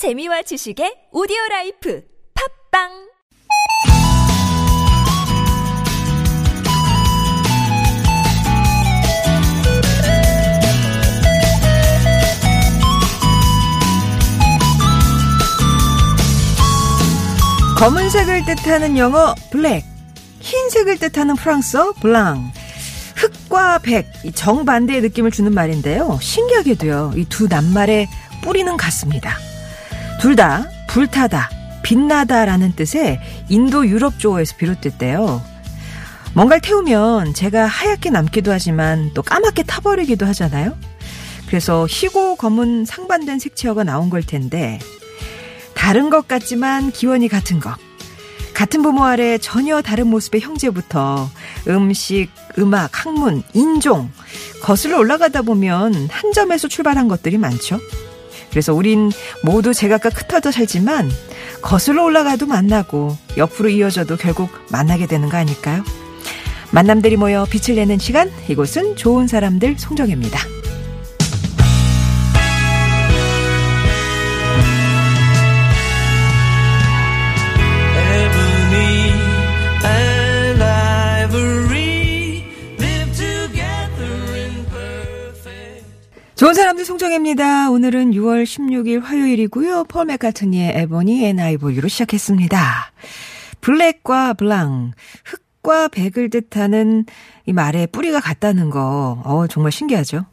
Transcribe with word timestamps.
재미와 0.00 0.40
지식의 0.40 1.12
오디오 1.12 1.36
라이프 1.50 2.02
팟빵 2.72 2.88
검은색을 17.76 18.46
뜻하는 18.46 18.96
영어 18.96 19.34
black, 19.50 19.84
흰색을 20.40 20.96
뜻하는 20.96 21.36
프랑스어 21.36 21.92
blanc, 22.00 22.50
흑과 23.16 23.80
백, 23.80 24.06
이 24.24 24.32
정반대의 24.32 25.02
느낌을 25.02 25.30
주는 25.30 25.52
말인데요. 25.52 26.18
신기하게도요, 26.22 27.12
이 27.16 27.26
두 27.26 27.48
낱말의 27.48 28.08
뿌리는 28.42 28.74
같습니다. 28.78 29.36
둘 30.20 30.36
다 30.36 30.68
불타다, 30.88 31.48
빛나다라는 31.82 32.74
뜻의 32.74 33.20
인도 33.48 33.86
유럽 33.86 34.18
조어에서 34.18 34.56
비롯됐대요. 34.56 35.42
뭔가를 36.34 36.60
태우면 36.60 37.32
제가 37.34 37.66
하얗게 37.66 38.10
남기도 38.10 38.52
하지만 38.52 39.12
또 39.14 39.22
까맣게 39.22 39.62
타버리기도 39.62 40.26
하잖아요. 40.26 40.76
그래서 41.46 41.86
희고 41.88 42.36
검은 42.36 42.84
상반된 42.84 43.38
색채어가 43.38 43.84
나온 43.84 44.10
걸 44.10 44.22
텐데 44.22 44.78
다른 45.74 46.10
것 46.10 46.28
같지만 46.28 46.90
기원이 46.92 47.28
같은 47.28 47.58
것. 47.60 47.74
같은 48.52 48.82
부모 48.82 49.04
아래 49.04 49.38
전혀 49.38 49.80
다른 49.80 50.08
모습의 50.08 50.42
형제부터 50.42 51.30
음식, 51.68 52.28
음악, 52.58 53.06
학문, 53.06 53.42
인종 53.54 54.10
거슬러 54.62 54.98
올라가다 54.98 55.42
보면 55.42 56.08
한 56.10 56.32
점에서 56.32 56.68
출발한 56.68 57.08
것들이 57.08 57.38
많죠. 57.38 57.80
그래서 58.50 58.74
우린 58.74 59.10
모두 59.42 59.72
제각각 59.72 60.20
흩어져 60.20 60.50
살지만 60.50 61.10
거슬러 61.62 62.04
올라가도 62.04 62.46
만나고 62.46 63.16
옆으로 63.36 63.68
이어져도 63.68 64.16
결국 64.16 64.50
만나게 64.70 65.06
되는 65.06 65.28
거 65.28 65.36
아닐까요? 65.36 65.84
만남들이 66.72 67.16
모여 67.16 67.46
빛을 67.50 67.76
내는 67.76 67.98
시간 67.98 68.30
이곳은 68.48 68.96
좋은 68.96 69.26
사람들 69.26 69.76
송정입니다. 69.78 70.59
좋은 86.40 86.54
사람들 86.54 86.86
송정입니다. 86.86 87.68
오늘은 87.70 88.12
6월 88.12 88.44
16일 88.44 89.02
화요일이고요. 89.02 89.84
폴 89.84 90.06
매카트니의 90.06 90.72
Ebony 90.74 91.26
and 91.26 91.38
Ivory로 91.38 91.86
시작했습니다. 91.86 92.92
black과 93.60 94.32
blanc, 94.32 94.92
흑과 95.26 95.88
백을 95.88 96.30
뜻하는 96.30 97.04
이 97.44 97.52
말의 97.52 97.88
뿌리가 97.88 98.20
같다는 98.20 98.70
거, 98.70 99.20
어, 99.22 99.46
정말 99.48 99.70
신기하죠? 99.70 100.24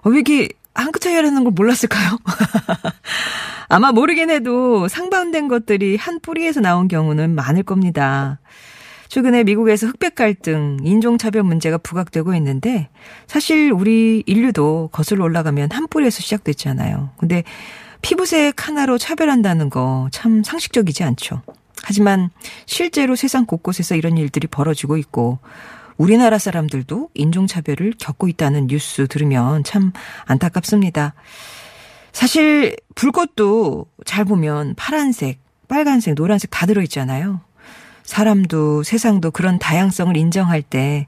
어, 0.00 0.08
왜 0.08 0.14
이렇게 0.14 0.48
한끗 0.72 1.02
차이라는 1.02 1.44
걸 1.44 1.52
몰랐을까요? 1.52 2.16
아마 3.68 3.92
모르긴 3.92 4.30
해도 4.30 4.88
상반된 4.88 5.48
것들이 5.48 5.98
한 5.98 6.18
뿌리에서 6.20 6.60
나온 6.60 6.88
경우는 6.88 7.34
많을 7.34 7.62
겁니다. 7.62 8.40
최근에 9.12 9.44
미국에서 9.44 9.88
흑백 9.88 10.14
갈등, 10.14 10.78
인종차별 10.82 11.42
문제가 11.42 11.76
부각되고 11.76 12.34
있는데 12.36 12.88
사실 13.26 13.70
우리 13.70 14.22
인류도 14.24 14.88
거슬러 14.90 15.22
올라가면 15.24 15.70
한 15.70 15.86
뿌리에서 15.86 16.22
시작됐잖아요. 16.22 17.10
근데 17.18 17.44
피부색 18.00 18.66
하나로 18.66 18.96
차별한다는 18.96 19.68
거 19.68 20.08
참 20.12 20.42
상식적이지 20.42 21.04
않죠. 21.04 21.42
하지만 21.82 22.30
실제로 22.64 23.14
세상 23.14 23.44
곳곳에서 23.44 23.96
이런 23.96 24.16
일들이 24.16 24.46
벌어지고 24.46 24.96
있고 24.96 25.40
우리나라 25.98 26.38
사람들도 26.38 27.10
인종차별을 27.12 27.92
겪고 27.98 28.28
있다는 28.28 28.66
뉴스 28.68 29.06
들으면 29.08 29.62
참 29.62 29.92
안타깝습니다. 30.24 31.12
사실 32.12 32.76
불꽃도 32.94 33.84
잘 34.06 34.24
보면 34.24 34.72
파란색, 34.76 35.38
빨간색, 35.68 36.14
노란색 36.14 36.48
다 36.50 36.64
들어있잖아요. 36.64 37.51
사람도 38.04 38.82
세상도 38.82 39.30
그런 39.30 39.58
다양성을 39.58 40.16
인정할 40.16 40.62
때 40.62 41.06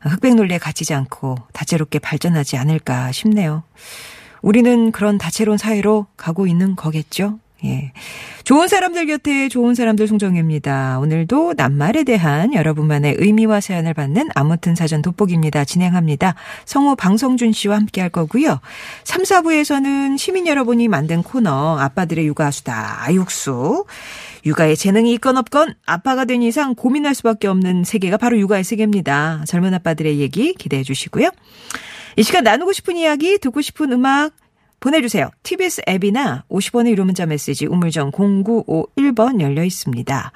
흑백 0.00 0.34
논리에 0.34 0.58
갇히지 0.58 0.94
않고 0.94 1.36
다채롭게 1.52 1.98
발전하지 1.98 2.56
않을까 2.56 3.12
싶네요. 3.12 3.62
우리는 4.42 4.92
그런 4.92 5.18
다채로운 5.18 5.58
사회로 5.58 6.06
가고 6.16 6.46
있는 6.46 6.74
거겠죠? 6.76 7.38
예. 7.64 7.92
좋은 8.44 8.68
사람들 8.68 9.06
곁에 9.06 9.48
좋은 9.48 9.74
사람들 9.74 10.08
송정입니다. 10.08 10.98
오늘도 10.98 11.54
낱말에 11.56 12.04
대한 12.04 12.54
여러분만의 12.54 13.16
의미와 13.18 13.60
사연을 13.60 13.92
받는 13.92 14.30
아무튼 14.34 14.74
사전 14.74 15.02
돋보기입니다. 15.02 15.64
진행합니다. 15.64 16.34
성우 16.64 16.96
방성준 16.96 17.52
씨와 17.52 17.76
함께 17.76 18.00
할 18.00 18.08
거고요. 18.08 18.60
3, 19.04 19.22
4부에서는 19.22 20.16
시민 20.16 20.46
여러분이 20.46 20.88
만든 20.88 21.22
코너 21.22 21.78
아빠들의 21.78 22.26
육아수다 22.26 23.04
아육수. 23.04 23.84
육아에 24.44 24.74
재능이 24.74 25.12
있건 25.14 25.36
없건 25.36 25.74
아빠가 25.86 26.24
된 26.24 26.42
이상 26.42 26.74
고민할 26.74 27.14
수밖에 27.14 27.48
없는 27.48 27.84
세계가 27.84 28.16
바로 28.16 28.38
육아의 28.38 28.64
세계입니다. 28.64 29.44
젊은 29.46 29.74
아빠들의 29.74 30.18
얘기 30.18 30.54
기대해 30.54 30.82
주시고요. 30.82 31.30
이 32.16 32.22
시간 32.22 32.44
나누고 32.44 32.72
싶은 32.72 32.96
이야기, 32.96 33.38
듣고 33.38 33.60
싶은 33.60 33.92
음악 33.92 34.32
보내주세요. 34.80 35.30
TBS 35.42 35.82
앱이나 35.88 36.44
50원의 36.50 36.90
유료 36.90 37.04
문자 37.04 37.26
메시지 37.26 37.66
우물정 37.66 38.12
0951번 38.12 39.40
열려 39.40 39.62
있습니다. 39.62 40.32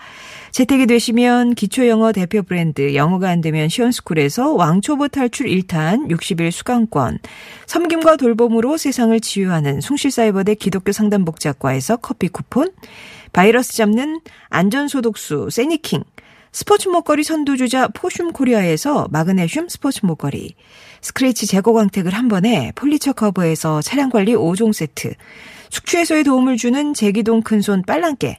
채택이 0.54 0.86
되시면 0.86 1.56
기초영어 1.56 2.12
대표 2.12 2.44
브랜드 2.44 2.94
영어가 2.94 3.28
안 3.28 3.40
되면 3.40 3.68
시원스쿨에서 3.68 4.52
왕초보 4.52 5.08
탈출 5.08 5.46
1탄 5.46 6.08
60일 6.08 6.52
수강권, 6.52 7.18
섬김과 7.66 8.16
돌봄으로 8.18 8.76
세상을 8.76 9.18
치유하는 9.18 9.80
숭실사이버대 9.80 10.54
기독교 10.54 10.92
상담복지학과에서 10.92 11.96
커피 11.96 12.28
쿠폰, 12.28 12.70
바이러스 13.32 13.74
잡는 13.74 14.20
안전소독수 14.48 15.48
세니킹, 15.50 16.04
스포츠 16.52 16.88
목걸이 16.88 17.24
선두주자 17.24 17.88
포슘 17.88 18.30
코리아에서 18.30 19.08
마그네슘 19.10 19.68
스포츠 19.68 20.06
목걸이, 20.06 20.54
스크래치 21.00 21.48
제거 21.48 21.72
광택을 21.72 22.14
한 22.14 22.28
번에 22.28 22.70
폴리처 22.76 23.14
커버에서 23.14 23.82
차량 23.82 24.08
관리 24.08 24.36
5종 24.36 24.72
세트, 24.72 25.14
숙취 25.70 25.96
해소에 25.96 26.22
도움을 26.22 26.58
주는 26.58 26.94
제기동 26.94 27.42
큰손 27.42 27.82
빨랑깨, 27.82 28.38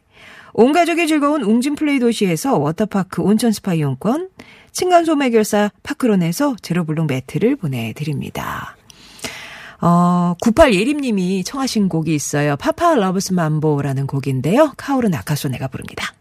온 0.57 0.71
가족이 0.71 1.05
즐거운 1.07 1.41
웅진 1.43 1.75
플레이 1.75 1.99
도시에서 1.99 2.57
워터파크 2.57 3.21
온천 3.21 3.51
스파 3.51 3.73
이용권, 3.73 4.29
층간소음 4.71 5.21
해결사 5.21 5.69
파크론에서 5.83 6.55
제로블록 6.61 7.07
매트를 7.07 7.57
보내드립니다. 7.57 8.77
어, 9.81 10.33
98예림님이 10.41 11.45
청하신 11.45 11.89
곡이 11.89 12.15
있어요. 12.15 12.55
Papa 12.55 12.95
Loves 12.95 13.33
Mambo라는 13.33 14.07
곡인데요. 14.07 14.71
카오르 14.77 15.09
나카소네가 15.09 15.67
부릅니다. 15.67 16.14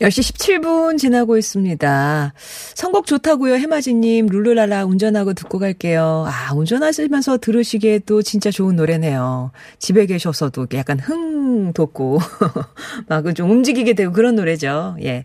10시 0.00 0.34
17분 0.34 0.98
지나고 0.98 1.36
있습니다. 1.38 2.32
선곡 2.74 3.06
좋다고요. 3.06 3.54
해마지님, 3.54 4.26
룰루랄라 4.26 4.84
운전하고 4.84 5.32
듣고 5.34 5.58
갈게요. 5.58 6.26
아, 6.28 6.52
운전하시면서 6.54 7.38
들으시기에 7.38 8.00
또 8.00 8.22
진짜 8.22 8.50
좋은 8.50 8.76
노래네요. 8.76 9.52
집에 9.78 10.06
계셔서도 10.06 10.66
약간 10.74 10.98
흥 11.00 11.72
돋고, 11.72 12.18
막 13.08 13.26
좀 13.34 13.50
움직이게 13.50 13.94
되고 13.94 14.12
그런 14.12 14.36
노래죠. 14.36 14.96
예. 15.02 15.24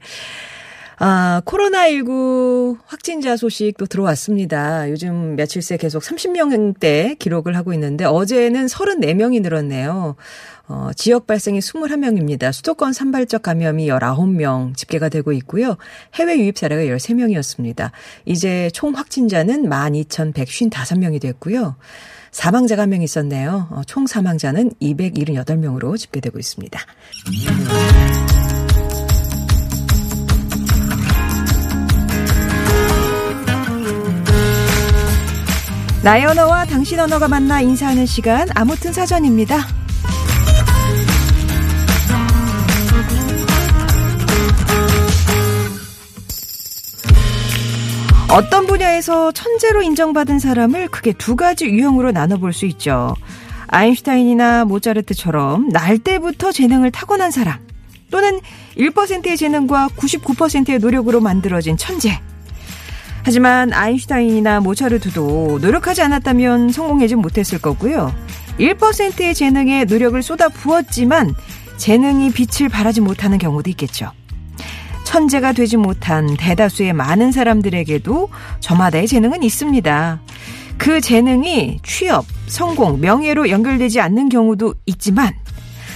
아, 1.04 1.42
코로나19 1.46 2.78
확진자 2.86 3.36
소식 3.36 3.76
또 3.80 3.88
들어왔습니다. 3.88 4.88
요즘 4.92 5.36
며칠 5.36 5.64
새 5.64 5.76
계속 5.76 6.04
30명대 6.04 7.18
기록을 7.18 7.56
하고 7.56 7.74
있는데 7.74 8.06
어제는 8.06 8.68
34명이 8.68 9.42
늘었네요. 9.42 10.16
어, 10.68 10.90
지역 10.96 11.26
발생이 11.26 11.58
21명입니다. 11.58 12.52
수도권 12.54 12.94
산발적 12.94 13.42
감염이 13.42 13.88
19명 13.88 14.78
집계가 14.78 15.10
되고 15.10 15.32
있고요. 15.32 15.76
해외 16.14 16.38
유입 16.38 16.60
사례가 16.60 16.84
13명이었습니다. 16.96 17.90
이제 18.26 18.70
총 18.72 18.94
확진자는 18.94 19.64
12,155명이 19.70 21.20
됐고요. 21.20 21.78
사망자가 22.30 22.84
한 22.84 22.90
명 22.92 23.02
있었네요. 23.02 23.70
어, 23.72 23.82
총 23.88 24.06
사망자는 24.06 24.74
278명으로 24.80 25.98
집계되고 25.98 26.38
있습니다. 26.38 26.80
나의 36.04 36.26
언어와 36.26 36.66
당신 36.66 37.00
언어가 37.00 37.28
만나 37.28 37.62
인사하는 37.62 38.08
시간 38.08 38.48
아무튼 38.56 38.92
사전입니다. 38.92 39.68
어떤 48.32 48.66
분야에서 48.66 49.32
천재로 49.32 49.84
인정받은 49.84 50.40
사람을 50.40 50.88
크게 50.88 51.14
두 51.14 51.36
가지 51.36 51.66
유형으로 51.66 52.12
나눠볼 52.12 52.52
수 52.52 52.66
있죠. 52.66 53.14
아인슈타인이나 53.68 54.66
모차르트처럼 54.66 55.70
날 55.70 56.00
때부터 56.00 56.52
재능을 56.52 56.92
타고난 56.92 57.30
사람 57.30 57.60
또는 58.10 58.40
1%의 58.76 59.38
재능과 59.38 59.90
99%의 59.98 60.80
노력으로 60.80 61.22
만들어진 61.22 61.78
천재. 61.78 62.20
하지만 63.24 63.74
아인슈타인이나 63.74 64.60
모차르트도 64.62 65.60
노력하지 65.62 66.02
않았다면 66.02 66.72
성공하지 66.72 67.16
못했을 67.16 67.60
거고요. 67.60 68.14
1%의 68.60 69.34
재능에 69.34 69.86
노력을 69.86 70.22
쏟아 70.22 70.50
부었지만 70.50 71.34
재능이 71.78 72.32
빛을 72.32 72.70
발하지 72.70 73.02
못하는 73.02 73.38
경우도 73.38 73.70
있겠죠. 73.72 74.12
천재가 75.04 75.54
되지 75.54 75.78
못한 75.78 76.38
대다수의 76.38 76.94
많은 76.94 77.32
사람들에게도 77.32 78.30
저마다의 78.60 79.08
재능은 79.08 79.44
있습니다. 79.44 80.22
그 80.78 81.02
재능이 81.02 81.80
취업, 81.84 82.26
성공, 82.48 83.02
명예로 83.02 83.50
연결되지 83.50 84.00
않는 84.00 84.30
경우도 84.30 84.76
있지만 84.86 85.34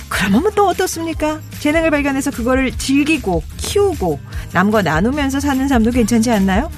그러면 0.09 0.51
또 0.55 0.67
어떻습니까? 0.67 1.39
재능을 1.59 1.91
발견해서 1.91 2.31
그거를 2.31 2.71
즐기고 2.77 3.43
키우고 3.57 4.19
남과 4.53 4.81
나누면서 4.81 5.39
사는 5.39 5.67
삶도 5.67 5.91
괜찮지 5.91 6.31
않나요? 6.31 6.69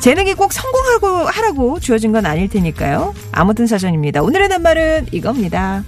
재능이 0.00 0.34
꼭 0.34 0.52
성공하고 0.52 1.28
하라고 1.28 1.80
주어진 1.80 2.12
건 2.12 2.24
아닐 2.24 2.48
테니까요. 2.48 3.14
아무튼 3.32 3.66
사전입니다. 3.66 4.22
오늘의 4.22 4.48
낱말은 4.48 5.08
이겁니다. 5.12 5.84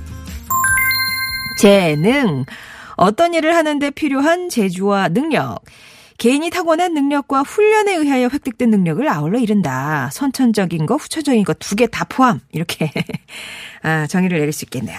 재능. 1.59 2.45
어떤 2.97 3.35
일을 3.35 3.55
하는데 3.55 3.91
필요한 3.91 4.49
재주와 4.49 5.09
능력. 5.09 5.61
개인이 6.19 6.51
타고난 6.51 6.93
능력과 6.93 7.41
훈련에 7.43 7.95
의하여 7.95 8.29
획득된 8.31 8.69
능력을 8.69 9.09
아울러 9.09 9.39
이른다. 9.39 10.11
선천적인 10.13 10.85
거, 10.85 10.97
후천적인 10.97 11.45
거 11.45 11.55
두 11.55 11.77
개 11.77 11.87
다 11.87 12.05
포함. 12.05 12.41
이렇게 12.53 12.93
아, 13.83 14.07
정의를 14.07 14.39
내릴 14.39 14.53
수 14.53 14.67
있겠네요. 14.67 14.99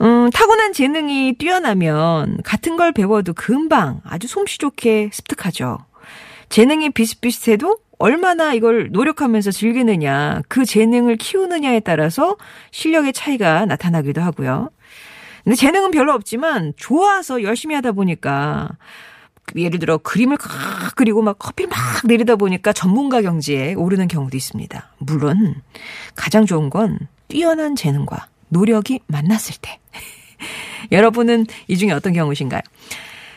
음, 0.00 0.30
타고난 0.30 0.72
재능이 0.72 1.34
뛰어나면 1.38 2.38
같은 2.42 2.76
걸 2.76 2.90
배워도 2.92 3.34
금방 3.34 4.00
아주 4.04 4.26
솜씨 4.26 4.58
좋게 4.58 5.10
습득하죠. 5.12 5.78
재능이 6.48 6.90
비슷비슷해도 6.90 7.78
얼마나 8.00 8.54
이걸 8.54 8.88
노력하면서 8.90 9.50
즐기느냐, 9.50 10.40
그 10.48 10.64
재능을 10.64 11.16
키우느냐에 11.16 11.80
따라서 11.80 12.38
실력의 12.70 13.12
차이가 13.12 13.66
나타나기도 13.66 14.22
하고요. 14.22 14.70
근데 15.44 15.54
재능은 15.54 15.90
별로 15.90 16.14
없지만 16.14 16.72
좋아서 16.76 17.42
열심히 17.42 17.74
하다 17.74 17.92
보니까 17.92 18.70
예를 19.54 19.78
들어 19.78 19.98
그림을 19.98 20.38
막 20.40 20.94
그리고 20.96 21.20
막 21.20 21.38
커피를 21.38 21.68
막 21.68 21.78
내리다 22.06 22.36
보니까 22.36 22.72
전문가 22.72 23.20
경지에 23.20 23.74
오르는 23.74 24.08
경우도 24.08 24.34
있습니다. 24.34 24.92
물론 24.98 25.56
가장 26.14 26.46
좋은 26.46 26.70
건 26.70 26.98
뛰어난 27.28 27.76
재능과 27.76 28.28
노력이 28.48 29.00
만났을 29.08 29.56
때. 29.60 29.78
여러분은 30.90 31.46
이 31.68 31.76
중에 31.76 31.90
어떤 31.90 32.14
경우신가요? 32.14 32.62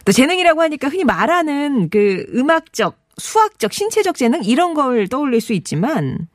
또 0.06 0.14
재능이라고 0.14 0.62
하니까 0.62 0.88
흔히 0.88 1.04
말하는 1.04 1.90
그 1.90 2.26
음악적, 2.34 3.03
수학적, 3.18 3.74
신체적 3.74 4.16
재능 4.16 4.44
이런 4.44 4.74
걸 4.74 5.08
떠올릴 5.08 5.42
수 5.42 5.54
있지만 5.54 6.28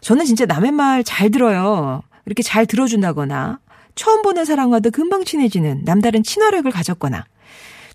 저는 0.00 0.24
진짜 0.24 0.46
남의 0.46 0.72
말 0.72 1.02
잘 1.04 1.30
들어요. 1.30 2.02
이렇게 2.26 2.42
잘 2.42 2.66
들어준다거나 2.66 3.58
처음 3.94 4.22
보는 4.22 4.44
사람과도 4.44 4.90
금방 4.90 5.24
친해지는 5.24 5.82
남다른 5.84 6.22
친화력을 6.22 6.70
가졌거나 6.70 7.24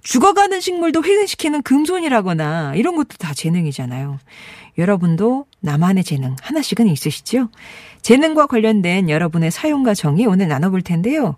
죽어가는 0.03 0.61
식물도 0.61 1.03
회생시키는 1.03 1.63
금손이라거나 1.63 2.75
이런 2.75 2.95
것도 2.95 3.17
다 3.17 3.33
재능이잖아요. 3.33 4.19
여러분도 4.77 5.45
나만의 5.59 6.03
재능 6.03 6.35
하나씩은 6.41 6.87
있으시죠? 6.87 7.49
재능과 8.03 8.45
관련된 8.47 9.09
여러분의 9.09 9.51
사용과 9.51 9.95
정의 9.95 10.25
오늘 10.27 10.47
나눠볼 10.47 10.81
텐데요. 10.81 11.35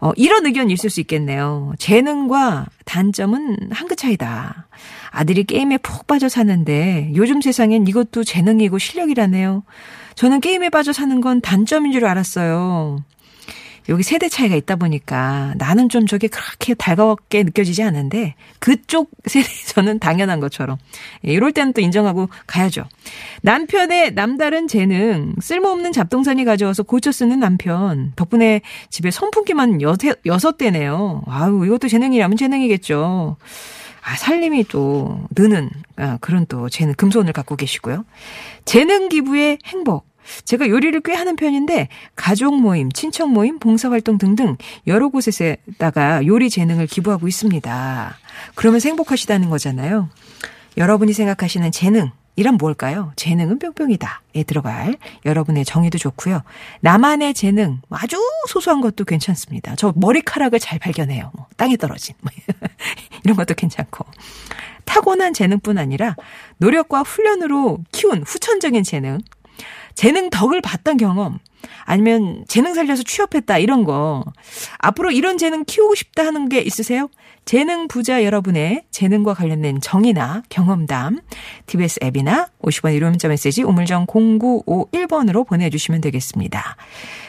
어, 0.00 0.12
이런 0.16 0.46
의견이 0.46 0.72
있을 0.72 0.88
수 0.90 1.00
있겠네요. 1.00 1.72
재능과 1.78 2.66
단점은 2.86 3.70
한 3.72 3.88
끗 3.88 3.96
차이다. 3.96 4.66
아들이 5.10 5.44
게임에 5.44 5.78
푹 5.78 6.06
빠져 6.06 6.28
사는데 6.28 7.10
요즘 7.16 7.40
세상엔 7.40 7.86
이것도 7.86 8.24
재능이고 8.24 8.78
실력이라네요. 8.78 9.62
저는 10.14 10.40
게임에 10.40 10.70
빠져 10.70 10.92
사는 10.92 11.20
건 11.20 11.40
단점인 11.40 11.92
줄 11.92 12.04
알았어요. 12.06 13.02
여기 13.90 14.04
세대 14.04 14.28
차이가 14.28 14.54
있다 14.54 14.76
보니까 14.76 15.54
나는 15.58 15.88
좀 15.88 16.06
저게 16.06 16.28
그렇게 16.28 16.74
달갑게 16.74 17.42
느껴지지 17.42 17.82
않는데 17.82 18.36
그쪽 18.60 19.10
세대에서는 19.26 19.98
당연한 19.98 20.38
것처럼 20.38 20.78
예, 21.26 21.32
이럴 21.32 21.52
때는 21.52 21.72
또 21.72 21.80
인정하고 21.80 22.28
가야죠. 22.46 22.84
남편의 23.42 24.14
남다른 24.14 24.68
재능 24.68 25.34
쓸모없는 25.40 25.92
잡동사니 25.92 26.44
가져와서 26.44 26.84
고쳐 26.84 27.10
쓰는 27.10 27.40
남편 27.40 28.12
덕분에 28.14 28.60
집에 28.90 29.10
선풍기만 29.10 29.82
여섯, 29.82 30.18
여섯 30.24 30.56
대네요. 30.56 31.22
아유 31.26 31.64
이것도 31.66 31.88
재능이라면 31.88 32.36
재능이겠죠. 32.36 33.36
아, 34.02 34.16
살림이 34.16 34.64
또 34.64 35.20
느는 35.36 35.68
아, 35.96 36.16
그런 36.20 36.46
또 36.46 36.68
재능 36.68 36.94
금손을 36.94 37.32
갖고 37.32 37.56
계시고요. 37.56 38.04
재능 38.64 39.08
기부의 39.08 39.58
행복. 39.66 40.09
제가 40.44 40.68
요리를 40.68 41.00
꽤 41.00 41.14
하는 41.14 41.36
편인데 41.36 41.88
가족 42.16 42.58
모임, 42.60 42.90
친척 42.92 43.30
모임, 43.30 43.58
봉사활동 43.58 44.18
등등 44.18 44.56
여러 44.86 45.08
곳에다가 45.08 46.26
요리 46.26 46.50
재능을 46.50 46.86
기부하고 46.86 47.28
있습니다. 47.28 48.16
그러면서 48.54 48.88
행복하시다는 48.88 49.50
거잖아요. 49.50 50.08
여러분이 50.76 51.12
생각하시는 51.12 51.70
재능 51.72 52.10
이란 52.36 52.54
뭘까요? 52.54 53.12
재능은 53.16 53.58
뿅뿅이다에 53.58 54.44
들어갈 54.46 54.96
여러분의 55.26 55.64
정의도 55.64 55.98
좋고요. 55.98 56.42
나만의 56.80 57.34
재능 57.34 57.82
아주 57.90 58.16
소소한 58.48 58.80
것도 58.80 59.04
괜찮습니다. 59.04 59.74
저 59.76 59.92
머리카락을 59.96 60.58
잘 60.58 60.78
발견해요. 60.78 61.32
뭐 61.34 61.46
땅에 61.56 61.76
떨어진 61.76 62.14
뭐 62.22 62.32
이런 63.24 63.36
것도 63.36 63.54
괜찮고 63.54 64.06
타고난 64.86 65.34
재능뿐 65.34 65.76
아니라 65.76 66.16
노력과 66.58 67.02
훈련으로 67.02 67.80
키운 67.92 68.22
후천적인 68.22 68.84
재능 68.84 69.18
재능 70.00 70.30
덕을 70.30 70.62
봤던 70.62 70.96
경험, 70.96 71.38
아니면 71.84 72.46
재능 72.48 72.72
살려서 72.72 73.02
취업했다, 73.02 73.58
이런 73.58 73.84
거. 73.84 74.24
앞으로 74.78 75.10
이런 75.10 75.36
재능 75.36 75.62
키우고 75.66 75.94
싶다 75.94 76.24
하는 76.24 76.48
게 76.48 76.60
있으세요? 76.60 77.10
재능 77.44 77.86
부자 77.86 78.24
여러분의 78.24 78.84
재능과 78.90 79.34
관련된 79.34 79.82
정의나 79.82 80.42
경험담, 80.48 81.20
TBS 81.66 82.00
앱이나 82.02 82.48
50원 82.62 82.94
유료 82.94 83.10
문자 83.10 83.28
메시지 83.28 83.62
우물정 83.62 84.06
0951번으로 84.06 85.46
보내주시면 85.46 86.00
되겠습니다. 86.00 86.76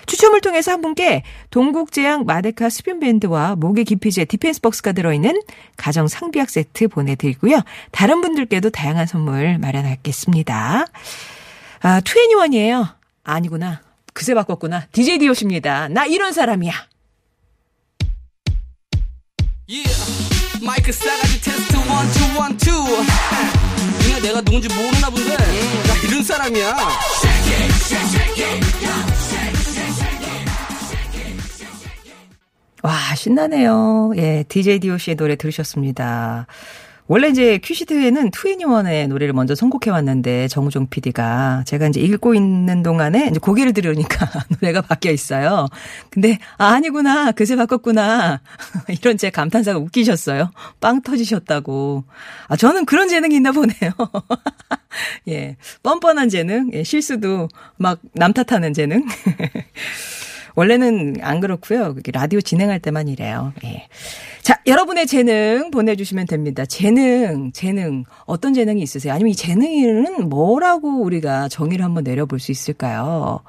추첨을 0.05 0.39
통해서 0.39 0.71
한 0.71 0.81
분께 0.81 1.23
동국제약 1.49 2.25
마데카 2.25 2.69
스핀밴드와 2.69 3.57
모기 3.57 3.83
기피제 3.83 4.23
디펜스 4.23 4.61
박스가 4.61 4.93
들어있는 4.93 5.41
가정 5.75 6.07
상비약 6.07 6.49
세트 6.49 6.87
보내드리고요. 6.87 7.63
다른 7.91 8.21
분들께도 8.21 8.69
다양한 8.69 9.07
선물 9.07 9.57
마련하겠습니다. 9.57 10.85
아, 11.81 11.99
투애니원이에요. 12.01 12.87
아니구나. 13.23 13.81
그새 14.13 14.33
바꿨구나. 14.33 14.87
DJ 14.91 15.19
DOC입니다. 15.19 15.87
나 15.89 16.05
이런 16.05 16.33
사람이야. 16.33 16.73
Yeah. 19.67 20.61
마이크 20.65 20.91
싸가지 20.91 21.41
테스트 21.41 21.75
one 21.77 21.85
two 22.11 22.39
one 22.39 22.57
two 22.57 22.71
니가 24.05 24.19
내가 24.19 24.41
누군지 24.41 24.67
모르나 24.67 25.09
본데 25.09 25.37
나 25.37 25.95
이런 26.07 26.21
사람이야 26.23 26.75
와, 32.83 33.15
신나네요. 33.15 34.13
예, 34.17 34.43
DJ 34.47 34.79
DOC의 34.79 35.15
노래 35.15 35.35
들으셨습니다. 35.35 36.47
원래 37.11 37.27
이제 37.27 37.59
큐시트에는 37.61 38.31
투애니원의 38.31 39.09
노래를 39.09 39.33
먼저 39.33 39.53
선곡해 39.53 39.91
왔는데 39.91 40.47
정우종 40.47 40.87
PD가 40.87 41.65
제가 41.67 41.87
이제 41.87 41.99
읽고 41.99 42.35
있는 42.35 42.83
동안에 42.83 43.27
이제 43.29 43.37
고개를 43.37 43.73
들으니까 43.73 44.29
노래가 44.61 44.79
바뀌어 44.79 45.11
있어요. 45.11 45.67
근데 46.09 46.37
아, 46.57 46.67
아니구나 46.67 47.33
그새 47.33 47.57
바꿨구나 47.57 48.39
이런 48.87 49.17
제 49.17 49.29
감탄사가 49.29 49.77
웃기셨어요. 49.77 50.51
빵 50.79 51.01
터지셨다고. 51.01 52.05
아 52.47 52.55
저는 52.55 52.85
그런 52.85 53.09
재능이 53.09 53.35
있나 53.35 53.51
보네요. 53.51 53.91
예, 55.27 55.57
뻔뻔한 55.83 56.29
재능, 56.29 56.69
예, 56.71 56.85
실수도 56.85 57.49
막 57.75 57.99
남 58.13 58.31
탓하는 58.31 58.73
재능. 58.73 59.05
원래는 60.55 61.17
안 61.21 61.39
그렇고요. 61.39 61.95
라디오 62.13 62.41
진행할 62.41 62.79
때만 62.79 63.07
이래요. 63.07 63.53
예. 63.63 63.87
자, 64.41 64.59
여러분의 64.65 65.07
재능 65.07 65.71
보내주시면 65.71 66.27
됩니다. 66.27 66.65
재능, 66.65 67.51
재능. 67.51 68.05
어떤 68.25 68.53
재능이 68.53 68.81
있으세요? 68.81 69.13
아니면 69.13 69.31
이 69.31 69.35
재능은 69.35 70.29
뭐라고 70.29 71.01
우리가 71.03 71.47
정의를 71.47 71.85
한번 71.85 72.03
내려볼 72.03 72.39
수 72.39 72.51
있을까요? 72.51 73.41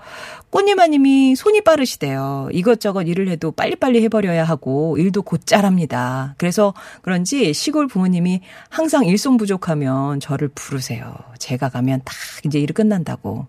꽃님아님이 0.51 1.35
손이 1.35 1.63
빠르시대요. 1.63 2.49
이것저것 2.53 3.03
일을 3.03 3.29
해도 3.29 3.53
빨리빨리 3.53 4.03
해버려야 4.05 4.45
하고 4.45 4.97
일도 4.99 5.23
곧잘합니다. 5.23 6.35
그래서 6.37 6.75
그런지 7.01 7.55
시골 7.55 7.87
부모님이 7.87 8.43
항상 8.69 9.05
일손 9.07 9.39
부족하면 9.39 10.21
저를 10.21 10.49
부르세요. 10.55 11.15
제가 11.39 11.71
가면 11.71 12.03
딱 12.05 12.15
이제 12.45 12.59
일이 12.59 12.75
끝난다고. 12.75 13.47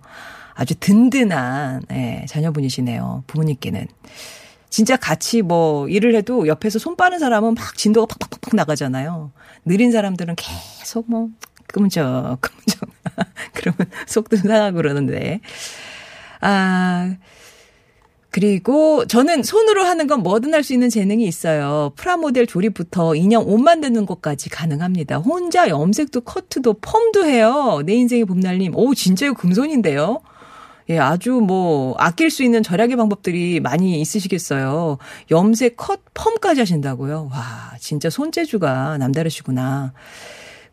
아주 0.54 0.76
든든한 0.80 1.84
예, 1.92 2.26
자녀분이시네요. 2.30 3.24
부모님께는. 3.28 3.88
진짜 4.70 4.98
같이 4.98 5.44
뭐 5.44 5.88
일을 5.88 6.16
해도 6.16 6.48
옆에서 6.48 6.80
손 6.80 6.96
빠른 6.96 7.20
사람은 7.20 7.54
막 7.54 7.78
진도가 7.78 8.08
팍팍팍팍 8.08 8.56
나가잖아요. 8.56 9.32
느린 9.66 9.92
사람들은 9.92 10.36
계속 10.36 11.06
뭐 11.10 11.30
끔적 11.68 12.40
끔적 12.42 12.90
그러면 13.54 13.78
속도 14.08 14.36
상하고 14.38 14.78
그러는데 14.78 15.42
아 16.42 17.16
그리고 18.32 19.06
저는 19.06 19.44
손으로 19.44 19.84
하는 19.84 20.08
건 20.08 20.24
뭐든 20.24 20.56
할 20.56 20.64
수 20.64 20.74
있는 20.74 20.90
재능이 20.90 21.24
있어요. 21.26 21.92
프라모델 21.96 22.48
조립부터 22.48 23.14
인형 23.14 23.44
옷 23.48 23.60
만드는 23.60 24.08
것까지 24.08 24.50
가능합니다. 24.50 25.18
혼자 25.18 25.70
염색도 25.70 26.22
커트도 26.22 26.74
펌도 26.82 27.26
해요. 27.26 27.84
내 27.86 27.94
인생의 27.94 28.26
봄날님. 28.26 28.76
오 28.76 28.96
진짜 28.96 29.28
이거 29.28 29.36
금손인데요. 29.36 30.22
예, 30.90 31.00
아주 31.00 31.32
뭐 31.34 31.96
아낄 31.98 32.30
수 32.30 32.44
있는 32.44 32.64
절약의 32.64 32.98
방법들이 32.98 33.60
많이 33.60 34.02
있으시겠어요. 34.02 34.98
염색, 35.32 35.78
컷, 35.78 36.02
펌까지 36.14 36.62
하신다고요. 36.62 37.30
와, 37.32 37.74
진짜 37.80 38.10
손재주가 38.10 38.98
남다르시구나. 38.98 39.94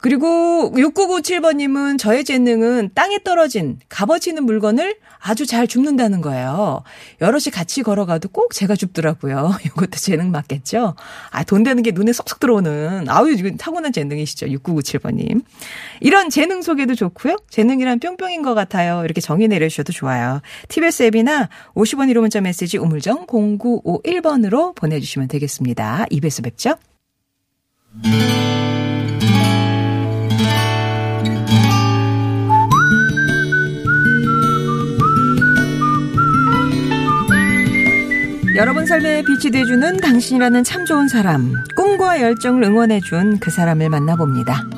그리고 0.00 0.72
6997번님은 0.74 1.98
저의 1.98 2.24
재능은 2.24 2.90
땅에 2.94 3.18
떨어진 3.22 3.78
값어치는 3.88 4.44
물건을 4.44 4.96
아주 5.18 5.44
잘 5.44 5.66
줍는다는 5.66 6.22
거예요. 6.22 6.82
여럿이 7.20 7.44
같이 7.52 7.82
걸어가도 7.82 8.30
꼭 8.30 8.54
제가 8.54 8.74
줍더라고요. 8.74 9.52
이것도 9.66 9.92
재능 9.92 10.30
맞겠죠? 10.30 10.94
아, 11.30 11.44
돈 11.44 11.62
되는 11.62 11.82
게 11.82 11.90
눈에 11.90 12.12
쏙쏙 12.12 12.40
들어오는, 12.40 13.08
아우, 13.08 13.30
이건 13.30 13.58
타고난 13.58 13.92
재능이시죠. 13.92 14.46
6997번님. 14.46 15.42
이런 16.00 16.30
재능 16.30 16.62
소개도 16.62 16.94
좋고요. 16.94 17.36
재능이란 17.50 18.00
뿅뿅인 18.00 18.42
것 18.42 18.54
같아요. 18.54 19.02
이렇게 19.04 19.20
정의 19.20 19.48
내려주셔도 19.48 19.92
좋아요. 19.92 20.40
TBS 20.68 21.04
앱이나 21.04 21.50
50원 21.74 22.10
1호 22.10 22.20
문자 22.20 22.40
메시지 22.40 22.78
우물정 22.78 23.26
0951번으로 23.26 24.74
보내주시면 24.74 25.28
되겠습니다. 25.28 26.06
입에서 26.10 26.40
뵙죠. 26.40 26.76
여러분 38.60 38.84
삶에 38.84 39.22
빛이 39.22 39.50
돼주는 39.52 39.96
당신이라는 39.96 40.64
참 40.64 40.84
좋은 40.84 41.08
사람, 41.08 41.54
꿈과 41.74 42.20
열정을 42.20 42.62
응원해준 42.64 43.38
그 43.38 43.50
사람을 43.50 43.88
만나봅니다. 43.88 44.68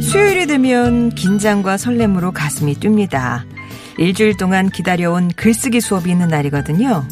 수요일이 0.00 0.46
되면 0.46 1.10
긴장과 1.10 1.76
설렘으로 1.76 2.32
가슴이 2.32 2.76
뜁니다. 2.76 3.42
일주일 3.98 4.38
동안 4.38 4.70
기다려온 4.70 5.32
글쓰기 5.36 5.82
수업이 5.82 6.10
있는 6.10 6.28
날이거든요. 6.28 7.06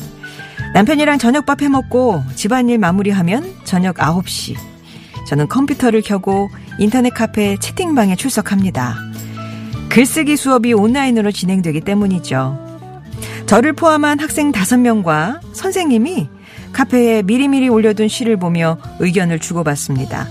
남편이랑 0.72 1.18
저녁밥 1.18 1.60
해먹고 1.60 2.24
집안일 2.36 2.78
마무리하면 2.78 3.52
저녁 3.64 3.96
9시. 3.96 4.56
저는 5.28 5.48
컴퓨터를 5.48 6.00
켜고 6.00 6.48
인터넷 6.78 7.10
카페 7.10 7.56
채팅방에 7.56 8.16
출석합니다. 8.16 8.96
글쓰기 9.88 10.36
수업이 10.36 10.72
온라인으로 10.72 11.30
진행되기 11.30 11.80
때문이죠. 11.82 12.58
저를 13.46 13.72
포함한 13.74 14.18
학생 14.18 14.50
5명과 14.52 15.40
선생님이 15.52 16.28
카페에 16.72 17.22
미리미리 17.22 17.68
올려둔 17.68 18.08
시를 18.08 18.36
보며 18.36 18.78
의견을 18.98 19.38
주고받습니다. 19.38 20.26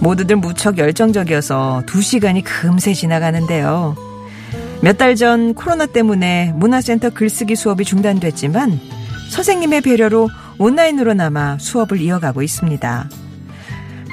모두들 0.00 0.36
무척 0.36 0.76
열정적이어서 0.76 1.84
2시간이 1.86 2.42
금세 2.44 2.92
지나가는데요. 2.92 3.96
몇 4.82 4.98
달 4.98 5.16
전 5.16 5.54
코로나 5.54 5.86
때문에 5.86 6.52
문화센터 6.54 7.10
글쓰기 7.10 7.56
수업이 7.56 7.84
중단됐지만 7.86 8.78
선생님의 9.30 9.80
배려로 9.80 10.28
온라인으로나마 10.58 11.56
수업을 11.58 12.00
이어가고 12.02 12.42
있습니다. 12.42 13.08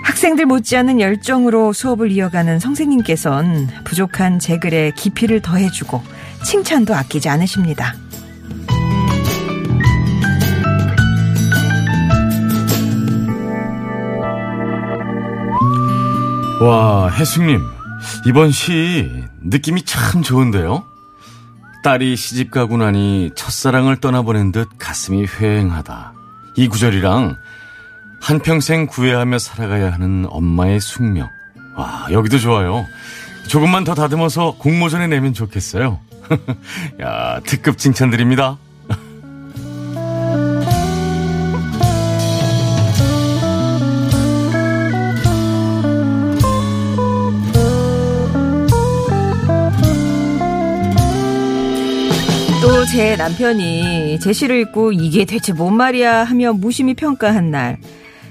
학생들 0.04 0.46
못지않은 0.46 1.00
열정으로 1.00 1.74
수업을 1.74 2.12
이어가는 2.12 2.60
선생님께선 2.60 3.70
부족한 3.84 4.40
제 4.40 4.60
글에 4.60 4.92
깊이를 4.96 5.42
더해주고 5.42 6.04
칭찬도 6.44 6.94
아끼지 6.94 7.30
않으십니다. 7.30 7.96
와, 16.62 17.10
혜숙님. 17.10 17.62
이번 18.26 18.52
시 18.52 19.26
느낌이 19.42 19.84
참 19.84 20.22
좋은데요? 20.22 20.86
딸이 21.84 22.16
시집 22.16 22.52
가고 22.52 22.78
나니 22.78 23.32
첫사랑을 23.36 23.98
떠나보낸 23.98 24.52
듯 24.52 24.70
가슴이 24.78 25.26
회행하다. 25.26 26.14
이 26.56 26.68
구절이랑 26.68 27.36
한평생 28.24 28.88
구애하며 28.88 29.38
살아가야 29.38 29.92
하는 29.92 30.26
엄마의 30.30 30.80
숙명. 30.80 31.28
와, 31.76 32.08
여기도 32.10 32.40
좋아요. 32.40 32.86
조금만 33.50 33.84
더 33.84 33.96
다듬어서 33.96 34.56
공모전에 34.60 35.08
내면 35.08 35.34
좋겠어요. 35.34 36.00
야, 37.04 37.42
특급 37.46 37.78
칭찬드립니다. 37.78 38.58
또 52.62 52.86
제 52.86 53.18
남편이 53.18 54.20
제 54.22 54.32
시를 54.32 54.60
읽고 54.62 54.94
이게 54.94 55.26
대체 55.26 55.52
뭔 55.52 55.76
말이야 55.76 56.24
하며 56.24 56.54
무심히 56.54 56.94
평가한 56.94 57.52
날 57.52 57.78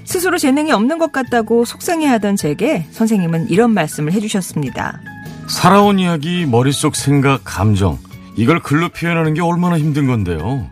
스스로 0.05 0.37
재능이 0.37 0.71
없는 0.71 0.97
것 0.97 1.11
같다고 1.11 1.65
속상해하던 1.65 2.35
제게 2.35 2.85
선생님은 2.91 3.49
이런 3.49 3.71
말씀을 3.71 4.11
해주셨습니다. 4.13 4.99
살아온 5.47 5.99
이야기, 5.99 6.45
머릿속 6.45 6.95
생각, 6.95 7.41
감정. 7.43 7.97
이걸 8.35 8.59
글로 8.61 8.89
표현하는 8.89 9.33
게 9.33 9.41
얼마나 9.41 9.77
힘든 9.77 10.07
건데요. 10.07 10.67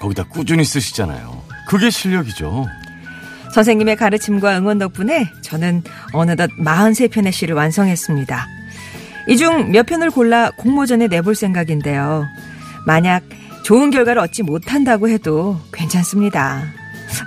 거기다 0.00 0.24
꾸준히 0.24 0.64
쓰시잖아요. 0.64 1.42
그게 1.68 1.90
실력이죠. 1.90 2.66
선생님의 3.54 3.96
가르침과 3.96 4.58
응원 4.58 4.78
덕분에 4.78 5.30
저는 5.42 5.82
어느덧 6.12 6.50
43편의 6.58 7.32
시를 7.32 7.54
완성했습니다. 7.54 8.46
이 9.28 9.36
중 9.36 9.72
몇 9.72 9.86
편을 9.86 10.10
골라 10.10 10.50
공모전에 10.56 11.08
내볼 11.08 11.34
생각인데요. 11.34 12.26
만약 12.86 13.22
좋은 13.64 13.90
결과를 13.90 14.20
얻지 14.22 14.42
못한다고 14.44 15.08
해도 15.08 15.58
괜찮습니다. 15.72 16.62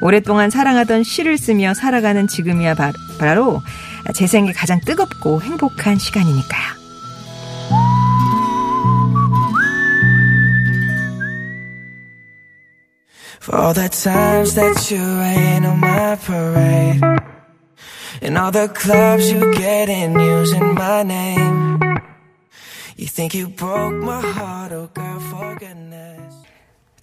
오랫동안 0.02 0.50
사랑하던 0.50 1.04
시를 1.04 1.38
쓰며 1.38 1.74
살아가는 1.74 2.28
지금이야 2.28 2.76
바- 2.76 2.92
바로 3.20 3.62
제 4.14 4.28
생에 4.28 4.52
가장 4.54 4.80
뜨겁고 4.82 5.42
행복한 5.42 5.98
시간이니까요. 5.98 6.80
All 13.52 13.74
the 13.74 13.90
times 13.90 14.54
that 14.56 14.92
you 14.92 15.00
rain 15.02 15.66
on 15.66 15.80
my 15.80 16.16
parade 16.18 17.02
And 18.22 18.38
all 18.38 18.52
the 18.52 18.68
clubs 18.68 19.32
you 19.32 19.54
get 19.56 19.90
in 19.90 20.20
using 20.20 20.76
my 20.76 21.04
name 21.04 21.80
You 22.96 23.08
think 23.08 23.34
you 23.34 23.48
broke 23.48 23.96
my 23.96 24.20
heart, 24.22 24.72
oh 24.74 24.90
girl, 24.94 25.20
for 25.20 25.56
goodness 25.56 26.36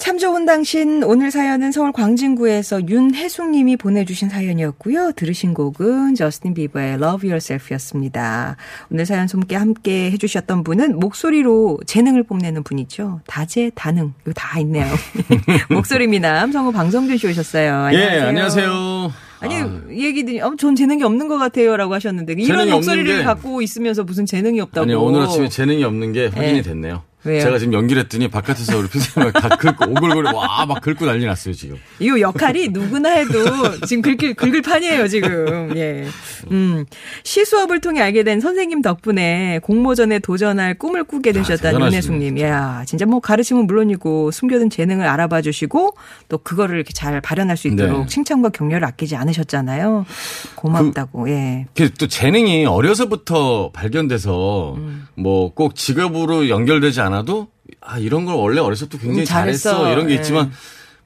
참 0.06 0.18
좋은 0.18 0.46
당신 0.46 1.02
오늘 1.02 1.32
사연은 1.32 1.72
서울 1.72 1.90
광진구에서 1.90 2.86
윤혜숙 2.86 3.50
님이 3.50 3.76
보내주신 3.76 4.28
사연이었고요. 4.28 5.10
들으신 5.16 5.52
곡은 5.52 6.14
저스틴 6.14 6.54
비버의 6.54 6.92
Love 6.92 7.28
Yourself였습니다. 7.28 8.56
오늘 8.88 9.04
사연 9.04 9.26
함께 9.28 9.56
함께 9.56 10.12
해주셨던 10.12 10.62
분은 10.62 11.00
목소리로 11.00 11.80
재능을 11.86 12.22
뽐내는 12.22 12.62
분이죠. 12.62 13.22
다재다능 13.26 14.12
이거 14.22 14.32
다 14.32 14.60
있네요. 14.60 14.86
목소리 15.70 16.06
미남 16.06 16.52
성우 16.52 16.70
방성준 16.70 17.16
씨 17.16 17.26
오셨어요. 17.26 17.74
안녕하세요. 17.74 18.16
예, 18.16 18.20
안녕하세요. 18.20 19.12
아니 19.40 19.54
얘기들이 19.90 20.40
어, 20.40 20.54
전 20.56 20.76
재능이 20.76 21.02
없는 21.02 21.26
것 21.26 21.36
같아요라고 21.36 21.94
하셨는데 21.94 22.34
이런 22.38 22.70
목소리를 22.70 23.18
게- 23.18 23.24
갖고 23.24 23.60
있으면서 23.60 24.04
무슨 24.04 24.24
재능이 24.24 24.60
없다고? 24.60 24.84
아니 24.84 24.94
오늘 24.94 25.22
아침에 25.22 25.48
재능이 25.48 25.82
없는 25.82 26.12
게 26.12 26.26
확인이 26.28 26.58
예. 26.58 26.62
됐네요. 26.62 27.02
왜요? 27.26 27.40
제가 27.42 27.58
지금 27.58 27.72
연기를 27.72 28.02
했더니 28.02 28.28
바깥에서 28.28 28.78
우리 28.78 28.88
피디님이 28.88 29.32
다 29.32 29.48
긁고 29.48 29.90
오글거리 29.90 30.28
와막 30.34 30.80
긁고 30.80 31.06
난리 31.06 31.26
났어요 31.26 31.54
지금. 31.54 31.76
이 31.98 32.08
역할이 32.08 32.68
누구나 32.68 33.10
해도 33.10 33.80
지금 33.86 34.02
긁을, 34.02 34.34
긁을 34.34 34.62
판이에요, 34.62 35.08
지금. 35.08 35.76
예. 35.76 36.06
음. 36.50 36.84
시수업을 37.24 37.80
통해 37.80 38.00
알게 38.00 38.22
된 38.22 38.40
선생님 38.40 38.82
덕분에 38.82 39.60
공모전에 39.62 40.20
도전할 40.20 40.74
꿈을 40.74 41.04
꾸게 41.04 41.32
되셨다는 41.32 41.82
아, 41.82 41.86
윤혜숙님. 41.86 42.40
야 42.40 42.84
진짜 42.86 43.06
뭐 43.06 43.20
가르침은 43.20 43.66
물론이고 43.66 44.30
숨겨둔 44.30 44.70
재능을 44.70 45.06
알아봐 45.06 45.42
주시고 45.42 45.94
또 46.28 46.38
그거를 46.38 46.76
이렇게 46.76 46.92
잘 46.92 47.20
발현할 47.20 47.56
수 47.56 47.68
있도록 47.68 48.00
네. 48.02 48.06
칭찬과 48.06 48.50
격려를 48.50 48.86
아끼지 48.86 49.16
않으셨잖아요. 49.16 50.06
고맙다고, 50.54 51.28
예. 51.30 51.66
그또 51.74 52.06
재능이 52.06 52.66
어려서부터 52.66 53.70
발견돼서 53.72 54.74
음. 54.76 55.06
뭐꼭 55.14 55.74
직업으로 55.74 56.48
연결되지 56.48 57.00
않아 57.00 57.15
도 57.24 57.56
아 57.80 57.98
이런 57.98 58.24
걸 58.24 58.34
원래 58.34 58.60
어려서부터 58.60 58.98
굉장히 58.98 59.22
음, 59.22 59.24
잘했어. 59.24 59.70
잘했어 59.70 59.92
이런 59.92 60.06
게 60.08 60.14
예. 60.14 60.16
있지만 60.16 60.52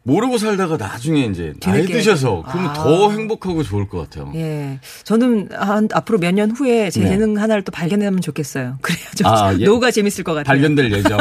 모르고 0.03 0.39
살다가 0.39 0.79
나중에 0.79 1.27
이제 1.27 1.53
나이. 1.61 1.85
드셔서 1.85 2.43
그러면 2.49 2.71
아. 2.71 2.73
더 2.73 3.11
행복하고 3.11 3.63
좋을 3.63 3.87
것 3.87 3.99
같아요. 3.99 4.33
예. 4.35 4.79
저는 5.05 5.51
한 5.53 5.89
앞으로 5.93 6.19
몇 6.19 6.31
년 6.35 6.51
후에 6.53 6.89
제 6.91 7.01
네. 7.01 7.09
재능 7.11 7.37
하나를 7.39 7.63
또 7.65 7.71
발견하면 7.73 8.21
좋겠어요. 8.23 8.79
그래야 8.83 8.99
좀 9.17 9.27
아, 9.27 9.53
예. 9.59 9.65
노가 9.65 9.91
재밌을 9.91 10.25
것 10.25 10.33
같아요. 10.33 10.45
발견될 10.45 10.91
예정. 10.93 11.19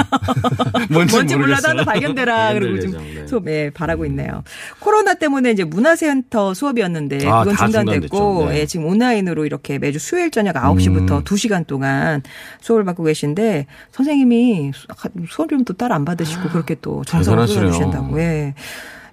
뭔지, 0.89 1.15
뭔지 1.15 1.35
몰라도. 1.35 1.67
하나 1.69 1.83
발견되라. 1.83 2.53
그리고 2.59 2.79
좀 2.79 2.91
예정, 2.93 3.13
네. 3.15 3.27
수업 3.27 3.47
예, 3.49 3.69
바라고 3.69 4.05
있네요. 4.05 4.43
코로나 4.79 5.13
때문에 5.15 5.51
이제 5.51 5.63
문화센터 5.65 6.53
수업이었는데 6.53 7.27
아, 7.27 7.39
그건 7.43 7.55
다 7.55 7.65
중단됐고. 7.65 8.49
네. 8.49 8.59
예, 8.61 8.65
지금 8.65 8.85
온라인으로 8.85 9.45
이렇게 9.45 9.77
매주 9.77 9.99
수요일 9.99 10.31
저녁 10.31 10.55
9시부터 10.55 11.11
음. 11.17 11.23
2시간 11.25 11.67
동안 11.67 12.21
수업을 12.61 12.85
받고 12.85 13.03
계신데 13.03 13.65
선생님이 13.91 14.71
수- 14.73 14.87
수업 15.29 15.49
좀 15.49 15.59
또 15.65 15.73
따로 15.73 15.93
안 15.95 16.05
받으시고 16.05 16.49
그렇게 16.49 16.75
또 16.81 17.03
정성을 17.03 17.45
대단하시네요. 17.45 17.71
쏟아주신다고. 17.73 18.19
예. 18.21 18.53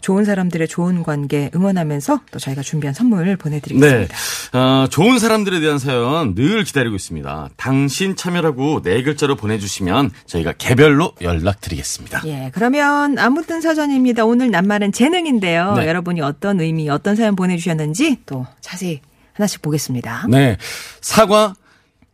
좋은 0.01 0.25
사람들의 0.25 0.69
좋은 0.69 1.03
관계 1.03 1.51
응원하면서 1.55 2.21
또 2.31 2.39
저희가 2.39 2.63
준비한 2.63 2.95
선물 2.95 3.27
네. 3.27 3.37
보내드리겠습니다. 3.37 4.15
어, 4.53 4.87
좋은 4.89 5.19
사람들에 5.19 5.61
대한 5.61 5.79
사연 5.79 6.35
늘 6.35 6.65
기다리고 6.65 6.97
있습니다. 6.97 7.51
당신 7.57 8.17
참여라고 8.17 8.83
네 8.83 9.03
글자로 9.03 9.37
보내주시면 9.37 10.11
저희가 10.27 10.53
개별로 10.53 11.13
연락드리겠습니다. 11.21 12.23
예, 12.27 12.51
그러면 12.55 13.19
아무튼 13.19 13.61
사전입니다. 13.61 14.25
오늘 14.25 14.51
낱말은 14.51 14.93
재능인데요. 14.93 15.75
네. 15.75 15.87
여러분이 15.87 16.21
어떤 16.21 16.61
의미, 16.61 16.89
어떤 16.89 17.17
사연 17.17 17.37
보내주셨는지 17.37 18.19
또 18.27 18.47
자세히 18.61 19.01
하나씩 19.33 19.63
보겠습니다. 19.63 20.27
네. 20.29 20.57
사과 21.01 21.55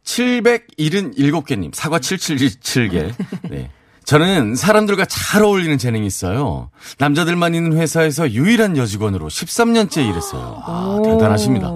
777개님, 0.04 1.74
사과 1.74 1.98
777개. 1.98 3.12
네. 3.50 3.70
저는 4.04 4.54
사람들과 4.56 5.04
잘 5.06 5.42
어울리는 5.42 5.76
재능이 5.78 6.06
있어요. 6.06 6.70
남자들만 6.98 7.54
있는 7.54 7.76
회사에서 7.78 8.30
유일한 8.32 8.76
여직원으로 8.76 9.28
13년째 9.28 10.08
일했어요. 10.08 10.62
아, 10.66 10.96
오. 10.98 11.02
대단하십니다. 11.02 11.70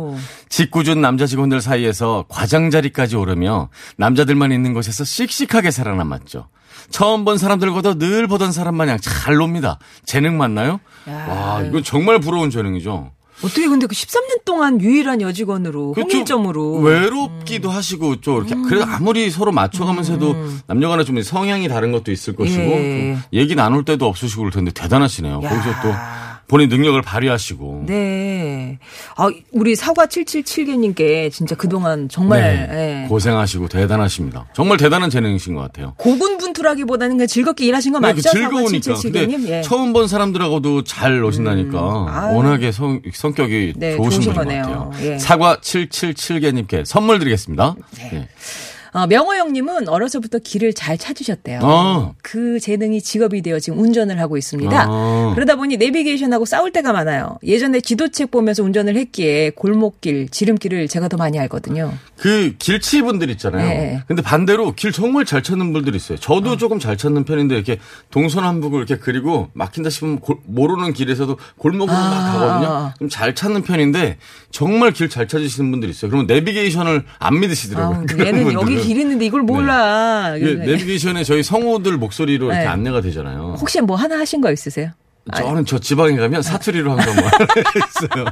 직구준 0.48 1.00
남자 1.00 1.26
직원들 1.26 1.60
사이에서 1.60 2.24
과장 2.28 2.70
자리까지 2.70 3.16
오르며 3.16 3.68
남자들만 3.96 4.52
있는 4.52 4.74
곳에서 4.74 5.04
씩씩하게 5.04 5.70
살아남았죠. 5.70 6.48
처음 6.90 7.24
본 7.24 7.36
사람들과도 7.38 7.98
늘 7.98 8.26
보던 8.26 8.52
사람 8.52 8.76
마냥 8.76 8.98
잘 9.00 9.34
놉니다. 9.36 9.78
재능 10.04 10.36
맞나요? 10.38 10.80
와, 11.06 11.62
이건 11.62 11.82
정말 11.82 12.20
부러운 12.20 12.50
재능이죠. 12.50 13.10
어떻게 13.42 13.68
근데 13.68 13.86
그 13.86 13.94
13년 13.94 14.44
동안 14.44 14.80
유일한 14.80 15.20
여직원으로 15.20 15.92
그좀 15.92 16.10
홍일점으로 16.10 16.78
음. 16.78 16.84
외롭기도 16.84 17.70
하시고 17.70 18.20
좀 18.20 18.46
이렇게 18.46 18.54
그래도 18.68 18.84
아무리 18.86 19.30
서로 19.30 19.52
맞춰가면서 19.52 20.14
해도 20.14 20.34
남녀간에 20.66 21.04
좀 21.04 21.20
성향이 21.22 21.68
다른 21.68 21.92
것도 21.92 22.12
있을 22.12 22.34
것이고 22.34 22.62
예. 22.62 23.14
좀 23.14 23.22
얘기 23.32 23.54
나눌 23.54 23.84
때도 23.84 24.06
없으시고 24.06 24.42
그럴 24.42 24.52
텐데 24.52 24.70
대단하시네요. 24.72 25.40
야. 25.42 25.48
거기서 25.48 25.70
또 25.82 25.92
본인 26.48 26.68
능력을 26.68 27.00
발휘하시고 27.02 27.84
네. 27.86 28.78
아, 29.16 29.28
우리 29.52 29.74
사과 29.74 30.06
777개님께 30.06 31.32
진짜 31.32 31.54
그동안 31.56 32.08
정말 32.08 32.40
네. 32.40 33.02
예. 33.04 33.08
고생하시고 33.08 33.68
대단하십니다. 33.68 34.46
정말 34.54 34.76
대단한 34.76 35.10
재능이신 35.10 35.54
것 35.54 35.62
같아요. 35.62 35.94
고군분투라기보다는 35.96 37.16
그냥 37.16 37.26
즐겁게 37.26 37.66
일하신 37.66 37.92
거 37.92 38.00
네, 38.00 38.08
맞죠? 38.12 38.30
그 38.30 38.36
즐거우니까. 38.38 38.94
근데 39.02 39.26
777개님? 39.26 39.48
예. 39.48 39.62
처음 39.62 39.92
본 39.92 40.06
사람들하고도 40.06 40.84
잘 40.84 41.18
노신다니까 41.18 42.06
아유. 42.08 42.36
워낙에 42.36 42.70
성, 42.72 43.00
성격이 43.12 43.74
네, 43.76 43.96
좋으신 43.96 44.20
분인 44.20 44.34
것 44.34 44.40
거네요. 44.40 44.62
같아요. 44.62 44.90
예. 45.02 45.18
사과 45.18 45.56
777개님께 45.56 46.84
선물 46.84 47.18
드리겠습니다. 47.18 47.74
네. 47.96 48.28
어, 48.96 49.06
명호 49.06 49.34
형님은 49.34 49.88
어려서부터 49.88 50.38
길을 50.38 50.72
잘 50.72 50.96
찾으셨대요. 50.96 51.60
아. 51.62 52.12
그 52.22 52.58
재능이 52.58 53.02
직업이 53.02 53.42
되어 53.42 53.58
지금 53.60 53.78
운전을 53.78 54.18
하고 54.20 54.38
있습니다. 54.38 54.86
아. 54.88 55.32
그러다 55.34 55.56
보니 55.56 55.76
내비게이션하고 55.76 56.46
싸울 56.46 56.72
때가 56.72 56.92
많아요. 56.94 57.36
예전에 57.44 57.80
지도책 57.80 58.30
보면서 58.30 58.62
운전을 58.62 58.96
했기에 58.96 59.50
골목길, 59.50 60.28
지름길을 60.30 60.88
제가 60.88 61.08
더 61.08 61.18
많이 61.18 61.38
알거든요. 61.38 61.92
그 62.16 62.54
길치 62.58 63.02
분들 63.02 63.28
있잖아요. 63.32 63.68
네. 63.68 64.02
근데 64.08 64.22
반대로 64.22 64.72
길 64.74 64.92
정말 64.92 65.26
잘 65.26 65.42
찾는 65.42 65.74
분들이 65.74 65.96
있어요. 65.96 66.16
저도 66.18 66.56
조금 66.56 66.78
잘 66.78 66.96
찾는 66.96 67.24
편인데 67.24 67.54
이렇게 67.54 67.78
동서남북을 68.10 68.78
이렇게 68.78 68.96
그리고 68.96 69.50
막힌다 69.52 69.90
싶으면 69.90 70.20
골- 70.20 70.38
모르는 70.46 70.94
길에서도 70.94 71.36
골목으로 71.58 71.94
막 71.96 72.02
아. 72.12 72.32
가거든요. 72.32 72.92
좀 72.98 73.08
잘 73.10 73.34
찾는 73.34 73.62
편인데 73.62 74.16
정말 74.50 74.92
길 74.92 75.08
잘 75.08 75.28
찾으시는 75.28 75.70
분들이 75.70 75.90
있어요. 75.90 76.10
그러면 76.10 76.26
내비게이션을 76.26 77.04
안 77.18 77.40
믿으시더라고요. 77.40 78.04
그런 78.08 78.26
얘는 78.26 78.52
여기 78.52 78.64
분들은. 78.64 78.85
길 78.86 79.00
있는데 79.00 79.26
이걸 79.26 79.42
몰라. 79.42 80.34
이게 80.36 80.54
내비게이션에 80.54 81.24
저희 81.24 81.42
성우들 81.42 81.96
목소리로 81.96 82.46
이렇게 82.46 82.60
네. 82.60 82.66
안내가 82.66 83.00
되잖아요. 83.00 83.56
혹시 83.60 83.80
뭐 83.80 83.96
하나 83.96 84.18
하신 84.18 84.40
거 84.40 84.52
있으세요? 84.52 84.90
저는 85.36 85.64
저 85.66 85.78
지방에 85.78 86.16
가면 86.16 86.42
사투리로 86.42 86.92
항상 86.92 87.16
뭐 87.16 87.24
있어요. 87.24 88.24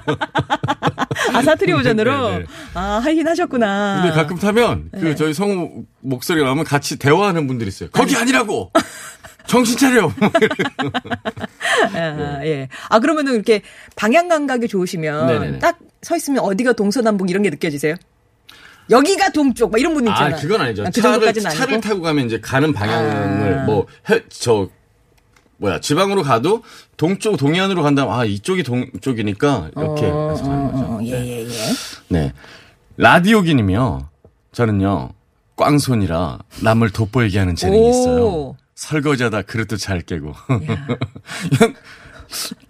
아, 1.33 1.43
사투리 1.43 1.73
버전으로? 1.73 2.31
네, 2.31 2.39
네. 2.39 2.45
아, 2.75 3.01
하긴 3.05 3.27
하셨구나. 3.27 4.03
근데 4.03 4.15
가끔 4.15 4.37
타면 4.39 4.91
그 4.93 4.99
네. 4.99 5.15
저희 5.17 5.35
성우 5.35 5.85
목소리가 6.01 6.47
나오면 6.47 6.65
같이 6.65 6.97
대화하는 6.99 7.49
분들이 7.49 7.69
있어요. 7.69 7.89
거기 7.91 8.17
아니라고! 8.17 8.71
정신 9.47 9.77
차려! 9.77 10.11
아, 11.95 12.41
예. 12.45 12.69
아, 12.89 12.99
그러면은 13.01 13.35
이렇게 13.35 13.63
방향 13.97 14.29
감각이 14.29 14.69
좋으시면. 14.69 15.59
딱 15.59 15.79
서 16.05 16.17
있으면 16.17 16.41
어디가 16.45 16.75
동서남북 16.75 17.31
이런 17.31 17.43
게 17.43 17.51
느껴지세요? 17.51 17.97
여기가 18.91 19.31
동쪽, 19.31 19.71
막 19.71 19.79
이런 19.79 19.95
분 19.95 20.07
있잖아요. 20.07 20.35
아, 20.35 20.39
그건 20.39 20.61
아니죠. 20.61 20.85
그 20.85 20.91
차를, 21.01 21.33
차를. 21.33 21.81
타고 21.81 22.03
가면 22.03 22.27
이제 22.27 22.41
가는 22.41 22.73
방향을 22.73 23.59
아. 23.61 23.65
뭐, 23.65 23.87
해, 24.11 24.21
저, 24.29 24.69
뭐야, 25.59 25.81
지방으로 25.81 26.23
가도 26.23 26.63
동쪽, 26.97 27.37
동해안으로 27.37 27.83
간다면, 27.83 28.15
아, 28.15 28.25
이쪽이 28.25 28.63
동쪽이니까 28.63 29.71
이렇게 29.77 30.03
해서 30.05 30.43
가는 30.43 30.73
거죠. 30.73 30.85
어, 30.85 31.01
예, 31.05 31.13
예, 31.13 31.45
예. 31.45 31.49
네. 32.09 32.33
라디오기님이요. 32.97 34.09
저는요, 34.53 35.11
꽝손이라 35.57 36.39
남을 36.63 36.91
돋보이게 36.91 37.39
하는 37.39 37.57
재능이 37.57 37.81
오. 37.81 37.91
있어요. 37.91 38.57
설거지하다 38.75 39.43
그릇도 39.43 39.77
잘 39.77 40.01
깨고. 40.01 40.35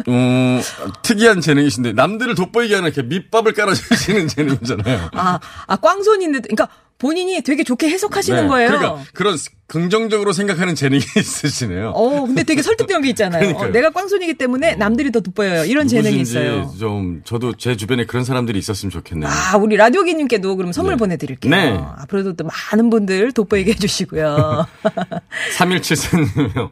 음, 0.09 0.61
특이한 1.03 1.41
재능이신데 1.41 1.93
남들을 1.93 2.35
돋보이게 2.35 2.75
하는 2.75 2.91
이렇게 2.93 3.03
밑밥을 3.07 3.53
깔아주시는 3.53 4.29
재능이잖아요. 4.35 5.11
아, 5.13 5.39
아, 5.67 5.77
꽝손인데, 5.77 6.41
그러니까 6.41 6.69
본인이 6.99 7.43
되게 7.43 7.65
좋게 7.65 7.89
해석하시는 7.89 8.43
네. 8.43 8.49
거예요. 8.49 8.69
그러니까 8.69 9.03
그런 9.13 9.37
긍정적으로 9.67 10.33
생각하는 10.33 10.75
재능이 10.75 11.03
있으시네요. 11.19 11.91
어, 11.91 12.25
근데 12.27 12.45
되게 12.45 12.63
설득된 12.63 13.03
게 13.03 13.09
있잖아요. 13.11 13.57
어, 13.57 13.67
내가 13.67 13.91
꽝손이기 13.91 14.35
때문에 14.35 14.77
남들이 14.77 15.11
더 15.11 15.21
돋보여요. 15.21 15.65
이런 15.65 15.89
재능이 15.89 16.21
있어요. 16.21 16.73
좀 16.79 17.23
저도 17.25 17.57
제 17.57 17.77
주변에 17.77 18.05
그런 18.07 18.25
사람들이 18.25 18.59
있었으면 18.59 18.91
좋겠네요. 18.91 19.29
아, 19.31 19.57
우리 19.57 19.77
라디오기님께도 19.77 20.57
그럼 20.57 20.73
선물 20.73 20.95
네. 20.95 20.99
보내드릴게요. 20.99 21.51
네. 21.51 21.79
앞으로도 21.99 22.35
또 22.35 22.45
많은 22.73 22.91
분들 22.91 23.33
돋보이게 23.33 23.73
해주시고요. 23.73 24.67
3174님이요. 25.59 26.71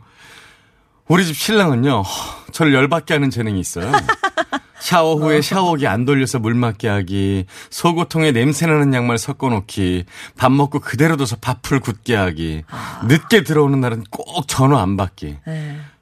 우리 1.08 1.26
집 1.26 1.36
신랑은요, 1.36 2.02
허, 2.02 2.52
저를 2.52 2.74
열받게 2.74 3.14
하는 3.14 3.30
재능이 3.30 3.60
있어요. 3.60 3.90
샤워 4.80 5.14
후에 5.14 5.42
샤워기 5.42 5.86
안 5.86 6.04
돌려서 6.04 6.40
물 6.40 6.54
맞게 6.54 6.88
하기, 6.88 7.46
속옷통에 7.70 8.32
냄새나는 8.32 8.92
양말 8.94 9.16
섞어 9.16 9.48
놓기, 9.48 10.04
밥 10.36 10.50
먹고 10.50 10.80
그대로 10.80 11.16
둬서 11.16 11.36
밥풀 11.36 11.78
굳게 11.80 12.16
하기, 12.16 12.64
늦게 13.06 13.44
들어오는 13.44 13.80
날은 13.80 14.04
꼭 14.10 14.48
전화 14.48 14.82
안 14.82 14.96
받기. 14.96 15.38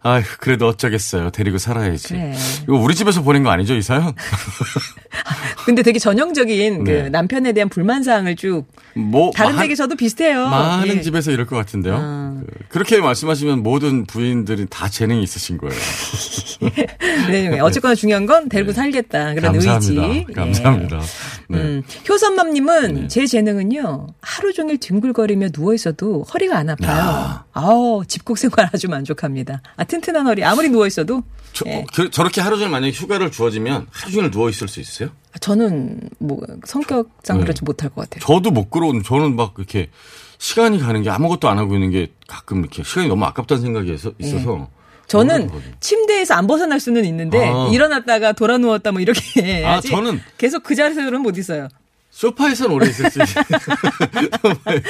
네. 0.03 0.09
아휴, 0.09 0.23
그래도 0.39 0.67
어쩌겠어요. 0.69 1.31
데리고 1.31 1.59
살아야지. 1.59 2.09
그래. 2.09 2.35
이거 2.65 2.75
우리 2.77 2.95
집에서 2.95 3.23
보낸 3.23 3.43
거 3.43 3.51
아니죠, 3.51 3.75
이 3.75 3.83
사연? 3.83 4.15
근데 5.67 5.83
되게 5.83 5.99
전형적인 5.99 6.85
그 6.85 6.91
네. 6.91 7.09
남편에 7.11 7.53
대한 7.53 7.69
불만 7.69 8.03
사항을 8.03 8.35
쭉 8.37 8.65
뭐, 8.95 9.31
다른 9.35 9.57
마- 9.57 9.63
댁에서도 9.63 9.95
비슷해요. 9.97 10.47
많은 10.49 10.97
예. 10.97 11.01
집에서 11.03 11.31
이럴 11.31 11.47
것 11.47 11.55
같은데요. 11.57 11.97
아, 12.01 12.41
그렇게 12.71 12.99
말씀하시면 13.01 13.63
모든 13.63 14.07
부인들이 14.07 14.67
다 14.71 14.89
재능이 14.89 15.23
있으신 15.23 15.59
거예요. 15.59 15.75
네, 17.31 17.61
어쨌거나 17.61 17.95
중요한 17.95 18.27
건 18.27 18.49
데리고 18.49 18.73
살겠다. 18.73 19.35
그런 19.35 19.53
감사합니다. 19.53 20.07
의지. 20.07 20.27
감사합니다. 20.35 21.01
네. 21.49 21.59
음, 21.59 21.83
효선맘님은 22.09 23.09
제 23.09 23.27
재능은요 23.27 24.07
하루 24.23 24.53
종일 24.53 24.79
뒹굴거리며 24.79 25.51
누워 25.51 25.75
있어도 25.75 26.23
허리가 26.33 26.57
안 26.59 26.71
아파요. 26.71 26.91
야. 26.97 27.45
아우 27.53 28.03
집콕 28.07 28.39
생활 28.39 28.69
아주 28.73 28.89
만족합니다. 28.89 29.61
아 29.77 29.85
튼튼한 29.91 30.27
허리 30.27 30.45
아무리 30.45 30.69
누워 30.69 30.87
있어도 30.87 31.23
저, 31.53 31.65
예. 31.67 31.85
저렇게 32.13 32.41
하루 32.41 32.57
종일 32.57 32.71
만약에 32.71 32.93
휴가를 32.93 33.31
주어지면 33.33 33.89
하루 33.91 34.13
종일 34.13 34.31
누워 34.31 34.49
있을 34.49 34.69
수 34.69 34.79
있어요? 34.81 35.09
저는 35.41 36.01
뭐 36.19 36.41
성격상 36.65 37.39
네. 37.39 37.43
그렇지 37.43 37.65
못할 37.65 37.91
것 37.91 38.09
같아요. 38.09 38.25
저도 38.25 38.51
못 38.53 38.71
그러고 38.71 39.03
저는 39.03 39.35
막 39.37 39.55
이렇게 39.59 39.91
시간이 40.39 40.79
가는 40.79 41.03
게 41.03 41.11
아무것도 41.11 41.49
안 41.49 41.59
하고 41.59 41.75
있는 41.75 41.91
게 41.91 42.13
가끔 42.29 42.61
이렇게 42.61 42.83
시간이 42.85 43.09
너무 43.09 43.25
아깝다는 43.25 43.63
생각이 43.63 43.93
있어- 43.95 44.15
있어서 44.19 44.57
네. 44.59 44.67
저는. 45.09 45.51
침대에서 45.81 46.35
안 46.35 46.47
벗어날 46.47 46.79
수는 46.79 47.05
있는데 47.05 47.49
아. 47.49 47.69
일어났다가 47.73 48.33
돌아 48.33 48.57
누웠다 48.59 48.93
뭐 48.93 49.01
이렇게 49.01 49.21
아, 49.41 49.45
해야지. 49.45 49.89
저는- 49.91 50.21
계속 50.39 50.63
그 50.63 50.77
자세로는 50.77 51.21
못 51.21 51.37
있어요. 51.37 51.67
소파에서는 52.11 52.73
오래 52.75 52.89
있을 52.89 53.11
수 53.11 53.21
있어요. 53.23 53.45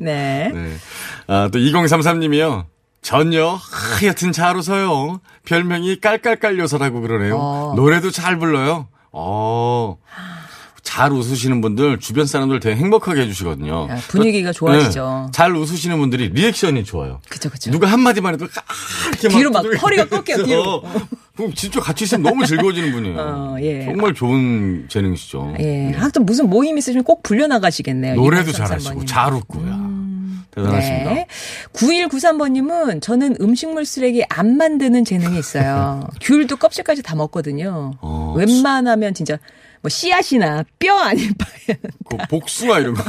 네. 0.00 0.50
네. 0.52 0.76
아, 1.26 1.48
또 1.52 1.58
2033님이요. 1.58 2.64
전요 3.02 3.58
하여튼 4.00 4.32
잘 4.32 4.56
웃어요. 4.56 5.20
별명이 5.46 6.00
깔깔깔 6.00 6.58
요사라고 6.58 7.00
그러네요. 7.00 7.36
어. 7.38 7.72
노래도 7.76 8.10
잘 8.10 8.38
불러요. 8.38 8.88
어. 9.12 9.96
잘 10.82 11.12
웃으시는 11.12 11.60
분들 11.60 11.98
주변 12.00 12.26
사람들 12.26 12.58
되게 12.58 12.74
행복하게 12.76 13.22
해주시거든요. 13.22 13.88
야, 13.90 13.96
분위기가 14.08 14.50
좋아지죠. 14.52 15.24
네. 15.26 15.30
잘 15.32 15.54
웃으시는 15.54 15.98
분들이 15.98 16.28
리액션이 16.30 16.84
좋아요. 16.84 17.20
그쵸 17.28 17.48
그쵸. 17.48 17.70
누가 17.70 17.86
한마디만 17.86 18.34
해도 18.34 18.46
아, 18.46 19.08
이렇게 19.08 19.28
뒤로 19.28 19.50
막 19.50 19.62
두들겨 19.62 19.78
허리가 19.80 20.04
꺾여요, 20.08 20.44
뒤로. 20.44 20.82
그럼 21.36 21.52
진짜 21.54 21.80
같이 21.80 22.04
있으면 22.04 22.22
너무 22.22 22.44
즐거워지는 22.44 22.92
분이에요. 22.92 23.16
어, 23.18 23.56
예. 23.60 23.84
정말 23.84 24.14
좋은 24.14 24.86
재능이시죠. 24.88 25.54
예. 25.60 25.92
하여튼 25.92 26.26
무슨 26.26 26.50
모임 26.50 26.76
있으시면 26.76 27.04
꼭 27.04 27.22
불려나가시겠네요. 27.22 28.16
노래도 28.16 28.50
2333 28.50 28.78
잘하시고. 28.82 29.04
잘 29.04 29.32
웃고요. 29.34 29.79
대단하십니다. 30.50 31.14
네. 31.14 31.26
9193번님은 31.72 33.00
저는 33.02 33.36
음식물 33.40 33.84
쓰레기 33.84 34.24
안 34.28 34.56
만드는 34.56 35.04
재능이 35.04 35.38
있어요. 35.38 36.08
귤도 36.20 36.56
껍질까지 36.56 37.02
다 37.02 37.14
먹거든요. 37.16 37.92
어, 38.00 38.34
웬만하면 38.36 39.14
진짜 39.14 39.38
뭐 39.82 39.88
씨앗이나 39.88 40.64
뼈 40.78 40.94
아닌 40.98 41.32
바에 41.38 41.78
그 42.10 42.16
복숭아 42.28 42.80
이런 42.80 42.94
거. 42.94 43.02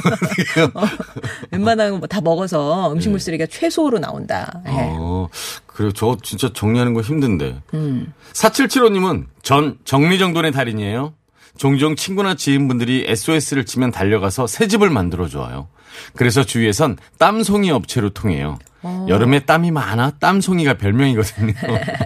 웬만하면 1.52 2.00
뭐 2.00 2.08
다 2.08 2.22
먹어서 2.22 2.92
음식물 2.94 3.20
쓰레기가 3.20 3.48
최소로 3.50 4.00
나온다. 4.00 4.62
예. 4.68 4.72
네. 4.72 4.96
어, 4.98 5.28
그래요. 5.66 5.92
저 5.94 6.18
진짜 6.24 6.50
정리하는 6.54 6.94
거 6.94 7.02
힘든데. 7.02 7.62
음. 7.74 8.14
4775님은 8.34 9.26
전 9.44 9.78
정리정돈의 9.86 10.52
달인이에요. 10.52 11.14
종종 11.58 11.96
친구나 11.96 12.36
지인분들이 12.36 13.06
SOS를 13.08 13.66
치면 13.66 13.92
달려가서 13.92 14.48
새 14.48 14.68
집을 14.68 14.90
만들어 14.90 15.28
줘요. 15.28 15.68
그래서 16.16 16.44
주위에선 16.44 16.98
땀송이 17.18 17.72
업체로 17.72 18.10
통해요. 18.10 18.58
어. 18.84 19.06
여름에 19.08 19.42
땀이 19.42 19.70
많아 19.70 20.14
땀송이가 20.20 20.74
별명이거든요. 20.76 21.54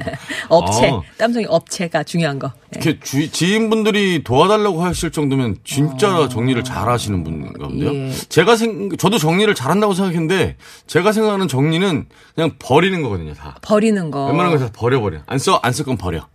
업체, 0.50 0.90
어. 0.90 1.04
땀송이 1.18 1.46
업체가 1.48 2.04
중요한 2.04 2.38
거. 2.38 2.48
예. 2.76 2.80
이렇게 2.82 3.00
주, 3.00 3.32
지인분들이 3.32 4.24
도와달라고 4.26 4.84
하실 4.84 5.12
정도면 5.12 5.56
진짜 5.64 6.28
정리를 6.28 6.62
잘 6.66 6.90
하시는 6.90 7.24
분인가 7.24 7.68
본데요. 7.68 7.90
어. 7.90 7.94
예. 7.94 8.12
제가 8.28 8.58
생, 8.58 8.90
저도 8.98 9.18
정리를 9.18 9.54
잘한다고 9.56 9.94
생각했는데 9.94 10.58
제가 10.86 11.14
생각하는 11.14 11.48
정리는 11.48 12.08
그냥 12.36 12.52
버리는 12.60 13.02
거거든요, 13.02 13.34
다. 13.34 13.56
버리는 13.62 14.12
거. 14.12 14.26
웬만한 14.28 14.52
거 14.58 14.66
다 14.66 14.72
버려버려. 14.74 15.20
안 15.28 15.38
써, 15.40 15.60
안 15.64 15.72
쓸 15.72 15.86
건 15.86 15.96
버려. 15.98 16.28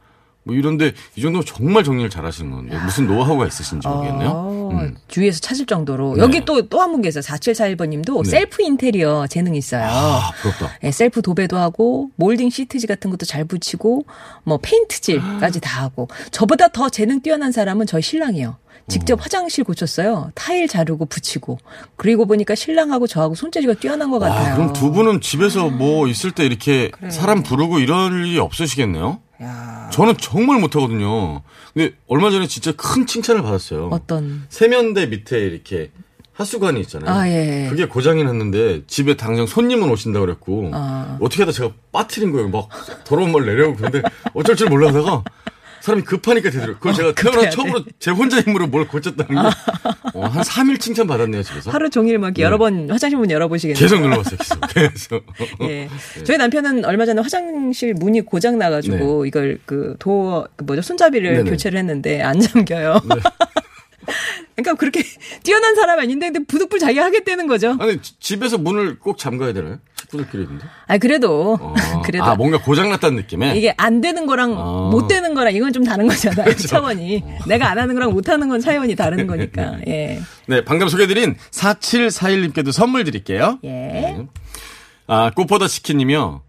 뭐 0.51 0.55
이런데 0.57 0.93
이 1.15 1.23
정도면 1.23 1.45
정말 1.47 1.85
정리를 1.85 2.11
잘 2.11 2.27
하시는 2.27 2.51
건데 2.51 2.77
무슨 2.85 3.07
노하우가 3.07 3.47
있으신지 3.47 3.87
모르겠네요. 3.87 4.29
어, 4.31 4.71
음. 4.73 4.97
주위에서 5.07 5.39
찾을 5.41 5.65
정도로. 5.67 6.17
네. 6.17 6.23
여기 6.23 6.45
또, 6.45 6.69
또 6.69 6.81
한 6.81 6.91
분 6.91 7.03
계세요. 7.03 7.23
4741번님도 7.23 8.25
네. 8.25 8.31
셀프 8.31 8.63
인테리어 8.63 9.27
재능이 9.29 9.57
있어요. 9.59 9.85
아, 9.89 10.33
부럽다. 10.43 10.71
예, 10.83 10.91
셀프 10.91 11.23
도배도 11.23 11.57
하고 11.57 12.11
몰딩 12.17 12.51
시트지 12.51 12.89
같은 12.89 13.11
것도 13.11 13.27
잘 13.27 13.45
붙이고 13.45 14.05
뭐 14.43 14.59
페인트질까지 14.61 15.61
다 15.61 15.83
하고 15.85 16.09
저보다 16.33 16.69
더 16.69 16.89
재능 16.89 17.21
뛰어난 17.21 17.53
사람은 17.53 17.87
저희 17.87 18.03
신랑이요. 18.03 18.57
직접 18.89 19.23
화장실 19.25 19.63
고쳤어요. 19.63 20.33
타일 20.35 20.67
자르고 20.67 21.07
붙이고. 21.07 21.59
그리고 21.95 22.27
보니까 22.27 22.57
신랑하고 22.57 23.07
저하고 23.07 23.37
손재주가 23.37 23.75
뛰어난 23.75 24.11
것 24.11 24.19
같아요. 24.19 24.53
아, 24.53 24.57
그럼 24.57 24.73
두 24.73 24.91
분은 24.91 25.21
집에서 25.21 25.69
뭐 25.69 26.09
있을 26.09 26.33
때 26.33 26.45
이렇게 26.45 26.91
사람 27.09 27.45
부르고 27.45 27.79
이럴 27.79 28.27
일이 28.27 28.39
없으시겠네요? 28.41 29.21
야, 29.43 29.89
저는 29.93 30.17
정말 30.19 30.61
못하거든요. 30.61 31.43
근데 31.73 31.95
얼마 32.07 32.31
전에 32.31 32.47
진짜 32.47 32.73
큰 32.77 33.07
칭찬을 33.07 33.43
받았어요. 33.43 33.89
어떤 33.91 34.45
세면대 34.49 35.07
밑에 35.07 35.39
이렇게 35.39 35.91
하수관이 36.35 36.81
있잖아요. 36.81 37.11
아, 37.15 37.29
예. 37.29 37.67
그게 37.69 37.87
고장이 37.87 38.25
났는데 38.25 38.83
집에 38.87 39.17
당장 39.17 39.47
손님은 39.47 39.91
오신다고 39.91 40.25
그랬고 40.27 40.71
아. 40.73 41.19
어떻게 41.21 41.43
하다 41.43 41.53
제가 41.53 41.71
빠뜨린 41.93 42.33
거예요. 42.33 42.49
막 42.49 42.69
더러운 43.05 43.33
말 43.33 43.45
내려오고 43.45 43.77
근데 43.77 44.03
어쩔 44.35 44.57
줄 44.57 44.69
몰라다가 44.69 45.23
사람이 45.83 46.05
급하니까 46.05 46.51
되더라고요. 46.51 46.77
그걸 46.77 46.95
제가 46.95 47.15
태어나 47.15 47.37
급해야 47.37 47.51
처음으로 47.51 47.85
제 47.99 48.11
혼자 48.11 48.41
힘으로 48.41 48.67
뭘 48.67 48.87
고쳤다는 48.87 49.43
게 49.43 49.49
어, 50.15 50.27
한 50.27 50.43
3일 50.43 50.79
칭찬 50.81 51.07
받았네요, 51.07 51.43
집에서. 51.43 51.71
하루 51.71 51.89
종일 51.89 52.19
막 52.19 52.29
이렇게 52.29 52.43
여러 52.43 52.59
번 52.59 52.91
화장실 52.91 53.19
문 53.19 53.31
열어보시겠네요. 53.31 53.81
계속 53.81 54.01
눌러봤어요, 54.01 54.39
계속. 54.39 54.61
계속. 54.75 55.27
예. 55.63 55.89
저희 56.25 56.37
남편은 56.37 56.85
얼마 56.85 57.07
전에 57.07 57.21
화장실 57.23 57.95
문이 57.95 58.23
고장 58.23 58.59
나가지고 58.59 59.27
이걸 59.27 59.59
그 59.65 59.97
도어 59.99 60.47
그 60.57 60.65
뭐죠 60.65 60.83
손잡이를 60.83 61.37
네네. 61.39 61.51
교체를 61.51 61.79
했는데 61.79 62.21
안 62.23 62.41
잠겨요. 62.41 63.01
그러니까 64.57 64.75
그렇게 64.75 65.03
뛰어난 65.43 65.75
사람 65.75 65.99
아닌데 65.99 66.27
근데 66.31 66.45
부득불 66.47 66.79
자기가 66.79 67.05
하겠다는 67.05 67.47
거죠. 67.47 67.77
아니, 67.81 68.01
지- 68.03 68.19
집에서 68.21 68.59
문을 68.59 68.99
꼭 68.99 69.17
잠가야 69.19 69.53
되나요? 69.53 69.79
식구들끼리 70.11 70.43
있는데. 70.45 70.67
아 70.87 70.99
그래도 70.99 71.57
어. 71.61 71.75
그래도 72.05 72.25
아, 72.25 72.35
뭔가 72.35 72.59
고장났다는 72.59 73.17
느낌에? 73.17 73.57
이게 73.57 73.73
안 73.77 74.01
되는 74.01 74.27
거랑 74.27 74.55
아. 74.57 74.89
못 74.91 75.07
되는 75.09 75.35
거랑 75.35 75.55
이건 75.55 75.73
좀 75.73 75.85
다른 75.85 76.09
거잖아요. 76.09 76.55
차원이 76.57 77.23
내가 77.47 77.71
안 77.71 77.79
하는 77.79 77.95
거랑 77.95 78.13
못 78.13 78.29
하는 78.29 78.49
건 78.49 78.61
차원이 78.61 78.97
다른 78.97 79.27
거니까. 79.27 79.79
예. 79.87 80.21
네, 80.47 80.65
방금 80.65 80.89
소개해드린 80.89 81.37
4741님께도 81.51 82.73
선물 82.73 83.05
드릴게요. 83.05 83.59
예. 83.65 84.27
아, 85.07 85.31
꽃보다 85.35 85.69
치킨님이요. 85.69 86.43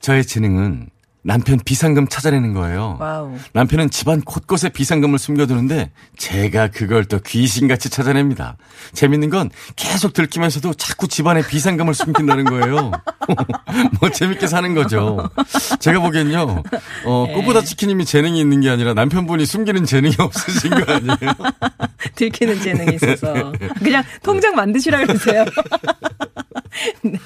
저의 0.00 0.24
재능은 0.24 0.88
남편 1.24 1.60
비상금 1.64 2.08
찾아내는 2.08 2.52
거예요. 2.52 2.96
Wow. 2.98 3.36
남편은 3.52 3.90
집안 3.90 4.20
곳곳에 4.20 4.68
비상금을 4.68 5.18
숨겨두는데 5.18 5.92
제가 6.16 6.68
그걸 6.68 7.04
또 7.04 7.20
귀신같이 7.20 7.90
찾아냅니다. 7.90 8.56
재밌는 8.92 9.30
건 9.30 9.50
계속 9.76 10.14
들키면서도 10.14 10.74
자꾸 10.74 11.06
집안에 11.06 11.46
비상금을 11.46 11.94
숨긴다는 11.94 12.44
거예요. 12.44 12.90
뭐 14.00 14.10
재밌게 14.10 14.48
사는 14.48 14.74
거죠. 14.74 15.30
제가 15.78 16.00
보기엔요. 16.00 16.62
어, 17.04 17.24
네. 17.28 17.34
꽃보다 17.34 17.62
치킨님이 17.62 18.04
재능이 18.04 18.40
있는 18.40 18.60
게 18.60 18.70
아니라 18.70 18.92
남편분이 18.94 19.46
숨기는 19.46 19.84
재능이 19.84 20.16
없으신 20.18 20.70
거 20.70 20.92
아니에요? 20.92 21.16
들키는 22.16 22.60
재능이 22.60 22.96
있어서 22.96 23.52
그냥 23.78 24.02
통장 24.24 24.56
만드시라 24.56 25.06
그러세요. 25.06 25.44
네. 27.02 27.20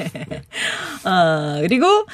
아, 1.04 1.58
그리고 1.62 2.06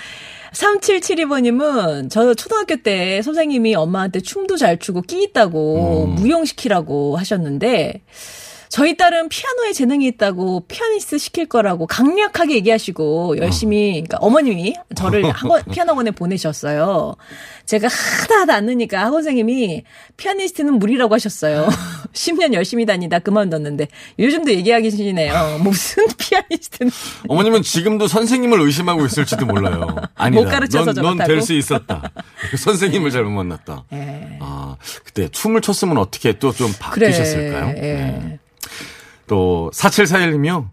3772번님은 0.53 2.11
저 2.11 2.35
초등학교 2.35 2.77
때 2.77 3.23
선생님이 3.23 3.75
엄마한테 3.75 4.21
춤도 4.21 4.57
잘 4.57 4.79
추고 4.79 5.03
끼 5.03 5.23
있다고 5.23 6.07
무용시키라고 6.07 7.17
하셨는데 7.17 8.03
저희 8.73 8.97
딸은 8.97 9.29
피아노에 9.29 9.75
재능이 9.75 10.07
있다고 10.07 10.65
피아니스트 10.67 11.19
시킬 11.19 11.45
거라고 11.45 11.87
강력하게 11.87 12.55
얘기하시고 12.55 13.37
열심히 13.37 13.91
그러니까 13.93 14.17
어머님이 14.23 14.75
저를 14.97 15.29
학원 15.31 15.63
피아노 15.71 15.91
학원에 15.93 16.11
보내셨어요. 16.11 17.15
제가 17.67 17.89
하다 17.89 18.41
하다 18.41 18.55
안 18.55 18.65
느니까 18.65 19.01
학원 19.01 19.25
선생님이 19.25 19.83
피아니스트는 20.17 20.79
무리라고 20.79 21.15
하셨어요. 21.15 21.69
10년 22.15 22.55
열심히 22.55 22.87
다니다 22.87 23.19
그만뒀는데 23.19 23.89
요즘도 24.19 24.51
얘기하시네요. 24.53 25.59
무슨 25.63 26.07
피아니스트는 26.17 26.91
어머님은 27.29 27.61
지금도 27.61 28.07
선생님을 28.07 28.59
의심하고 28.59 29.05
있을지도 29.05 29.45
몰라요. 29.45 29.97
아니다. 30.15 30.43
못 30.43 30.49
가르쳐서 30.49 30.95
넌 30.95 31.19
저렇다고? 31.19 31.29
될수 31.29 31.53
있었다. 31.53 32.11
선생님을 32.57 33.11
잘못 33.11 33.33
만났다. 33.33 33.85
예. 33.93 34.39
아, 34.41 34.77
그때 35.05 35.29
춤을 35.29 35.61
췄으면 35.61 35.99
어떻게 35.99 36.33
또 36.39 36.53
좀 36.53 36.71
바뀌셨을까요? 36.79 37.75
그래, 37.75 37.81
예. 37.83 37.95
네. 37.95 38.39
또 39.27 39.71
4741님이요. 39.75 40.69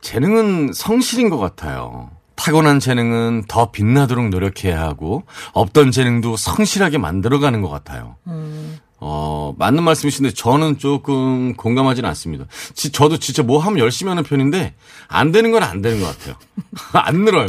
재능은 0.00 0.72
성실인 0.72 1.30
것 1.30 1.38
같아요. 1.38 2.10
타고난 2.36 2.78
재능은 2.80 3.44
더 3.48 3.70
빛나도록 3.70 4.28
노력해야 4.28 4.80
하고 4.80 5.24
없던 5.52 5.90
재능도 5.90 6.36
성실하게 6.36 6.98
만들어가는 6.98 7.62
것 7.62 7.68
같아요. 7.70 8.16
음. 8.26 8.78
어, 8.98 9.54
맞는 9.58 9.82
말씀이신데 9.82 10.32
저는 10.32 10.78
조금 10.78 11.54
공감하지는 11.54 12.08
않습니다. 12.10 12.46
지- 12.74 12.90
저도 12.92 13.18
진짜 13.18 13.42
뭐 13.42 13.58
하면 13.58 13.78
열심히 13.78 14.08
하는 14.08 14.22
편인데 14.22 14.74
안 15.08 15.32
되는 15.32 15.50
건 15.50 15.62
안 15.62 15.82
되는 15.82 16.00
것 16.00 16.06
같아요. 16.06 16.34
안 16.92 17.24
늘어요. 17.24 17.48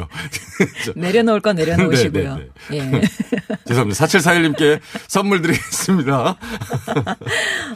내려놓을 0.96 1.40
건 1.42 1.56
내려놓으시고요. 1.56 2.36
네, 2.36 2.50
예. 2.74 3.02
죄송합니다. 3.66 4.06
4741님께 4.06 4.80
선물 5.08 5.42
드리겠습니다. 5.42 6.36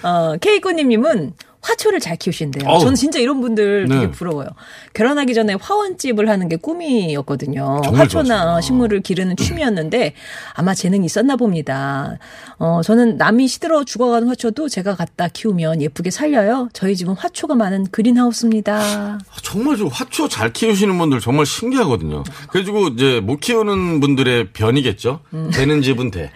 어, 0.03 0.35
케이코님님은 0.41 1.33
화초를 1.61 1.99
잘 1.99 2.17
키우신대요. 2.17 2.67
어우. 2.67 2.79
저는 2.81 2.95
진짜 2.95 3.19
이런 3.19 3.39
분들 3.41 3.87
되게 3.87 4.01
네. 4.07 4.11
부러워요. 4.11 4.47
결혼하기 4.93 5.33
전에 5.33 5.55
화원집을 5.59 6.27
하는 6.27 6.49
게 6.49 6.55
꿈이었거든요. 6.55 7.81
화초나 7.85 8.07
좋아하시구나. 8.07 8.61
식물을 8.61 9.01
기르는 9.01 9.35
취미였는데 9.35 10.13
아마 10.53 10.73
재능이 10.73 11.05
있었나 11.05 11.35
봅니다. 11.35 12.17
어, 12.57 12.81
저는 12.83 13.17
남이 13.17 13.47
시들어 13.47 13.83
죽어가는 13.83 14.27
화초도 14.27 14.69
제가 14.69 14.95
갖다 14.95 15.27
키우면 15.27 15.81
예쁘게 15.81 16.09
살려요. 16.11 16.69
저희 16.73 16.95
집은 16.95 17.13
화초가 17.13 17.55
많은 17.55 17.85
그린하우스입니다. 17.91 19.19
정말 19.43 19.77
저 19.77 19.85
화초 19.85 20.27
잘 20.27 20.51
키우시는 20.53 20.97
분들 20.97 21.19
정말 21.19 21.45
신기하거든요. 21.45 22.23
그래가지고 22.49 22.89
이제 22.89 23.19
못 23.19 23.39
키우는 23.39 23.99
분들의 23.99 24.51
변이겠죠. 24.53 25.19
음. 25.33 25.51
되는 25.53 25.81
집은 25.81 26.11
돼. 26.11 26.31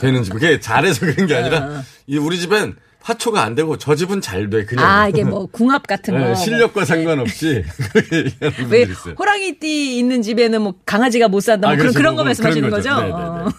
되는 0.00 0.22
집. 0.22 0.32
그게 0.32 0.60
잘해서 0.60 1.00
그런 1.06 1.26
게 1.26 1.34
아니라 1.34 1.82
이 2.06 2.16
우리 2.16 2.38
집엔 2.38 2.76
화초가 3.08 3.42
안 3.42 3.54
되고 3.54 3.78
저 3.78 3.94
집은 3.94 4.20
잘 4.20 4.50
돼. 4.50 4.66
그냥. 4.66 4.84
아, 4.84 5.08
이게 5.08 5.24
뭐 5.24 5.46
궁합 5.46 5.86
같은 5.86 6.12
거. 6.14 6.20
네, 6.20 6.26
뭐 6.26 6.34
실력과 6.34 6.84
상관없이 6.84 7.64
왜. 8.68 8.86
호랑이띠 9.18 9.98
있는 9.98 10.20
집에는 10.20 10.60
뭐 10.60 10.74
강아지가 10.84 11.28
못 11.28 11.40
산다 11.40 11.68
뭐 11.68 11.72
아, 11.72 11.76
그런 11.76 11.92
그렇죠. 11.92 11.98
그런 11.98 12.14
거뭐 12.16 12.24
말씀하시는 12.26 12.68
그런 12.68 12.82
거죠? 12.82 12.94
거죠. 12.94 13.02
네, 13.02 13.08
네, 13.08 13.12
네. 13.12 13.18
어. 13.18 13.52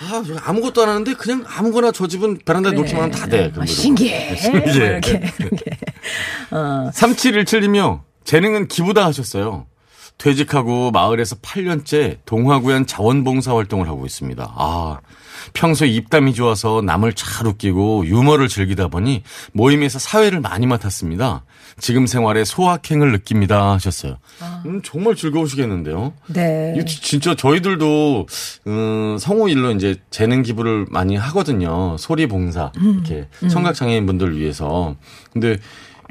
아, 0.00 0.22
저 0.26 0.36
아무것도 0.44 0.82
안 0.82 0.88
하는데 0.88 1.14
그냥 1.14 1.44
아무거나 1.46 1.92
저 1.92 2.08
집은 2.08 2.38
베란다에 2.44 2.72
놓기만 2.72 3.04
하면 3.04 3.10
다 3.12 3.26
돼. 3.28 3.52
아, 3.56 3.64
신기해. 3.64 4.50
뭐 4.50 4.60
이렇게 4.60 5.32
이렇게. 5.38 5.70
어. 6.50 6.90
3717이며 6.92 8.00
재능은 8.24 8.66
기부다 8.68 9.04
하셨어요. 9.06 9.66
퇴직하고 10.18 10.90
마을에서 10.90 11.36
8년째 11.36 12.18
동화구연 12.26 12.86
자원봉사 12.86 13.54
활동을 13.54 13.88
하고 13.88 14.04
있습니다. 14.06 14.52
아, 14.56 14.98
평소에 15.52 15.88
입담이 15.88 16.34
좋아서 16.34 16.82
남을 16.82 17.12
잘 17.12 17.46
웃기고 17.46 18.06
유머를 18.06 18.48
즐기다 18.48 18.88
보니 18.88 19.22
모임에서 19.52 19.98
사회를 19.98 20.40
많이 20.40 20.66
맡았습니다. 20.66 21.44
지금 21.78 22.06
생활에 22.06 22.44
소확행을 22.44 23.12
느낍니다 23.12 23.72
하셨어요. 23.72 24.18
음, 24.66 24.80
정말 24.82 25.14
즐거우시겠는데요. 25.16 26.12
네. 26.28 26.74
진짜 26.86 27.34
저희들도 27.34 28.26
음, 28.66 29.16
성우 29.18 29.48
일로 29.50 29.72
이제 29.72 29.96
재능 30.10 30.42
기부를 30.42 30.86
많이 30.90 31.16
하거든요. 31.16 31.96
소리 31.98 32.26
봉사 32.26 32.72
이렇게 32.80 33.28
청각 33.50 33.74
장애인 33.74 34.06
분들 34.06 34.38
위해서. 34.38 34.96
근데 35.32 35.58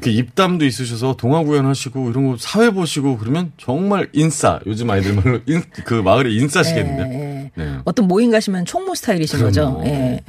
그 0.02 0.10
입담도 0.10 0.64
있으셔서 0.64 1.16
동화 1.16 1.42
구연하시고 1.42 2.10
이런 2.10 2.28
거 2.28 2.36
사회 2.38 2.70
보시고 2.70 3.18
그러면 3.18 3.52
정말 3.56 4.08
인싸 4.12 4.60
요즘 4.66 4.90
아이들 4.90 5.14
말로 5.14 5.40
인, 5.46 5.62
그 5.84 5.94
마을의 5.94 6.34
인싸시겠는데. 6.34 7.50
예. 7.56 7.62
네. 7.62 7.78
어떤 7.84 8.06
모임 8.08 8.30
가시면 8.30 8.64
총무 8.64 8.94
스타일이신 8.94 9.40
거죠. 9.40 9.78
그럼요. 9.78 9.86
예. 9.86 10.20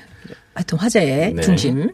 하여튼 0.55 0.77
화제의 0.77 1.33
네. 1.33 1.41
중심. 1.41 1.91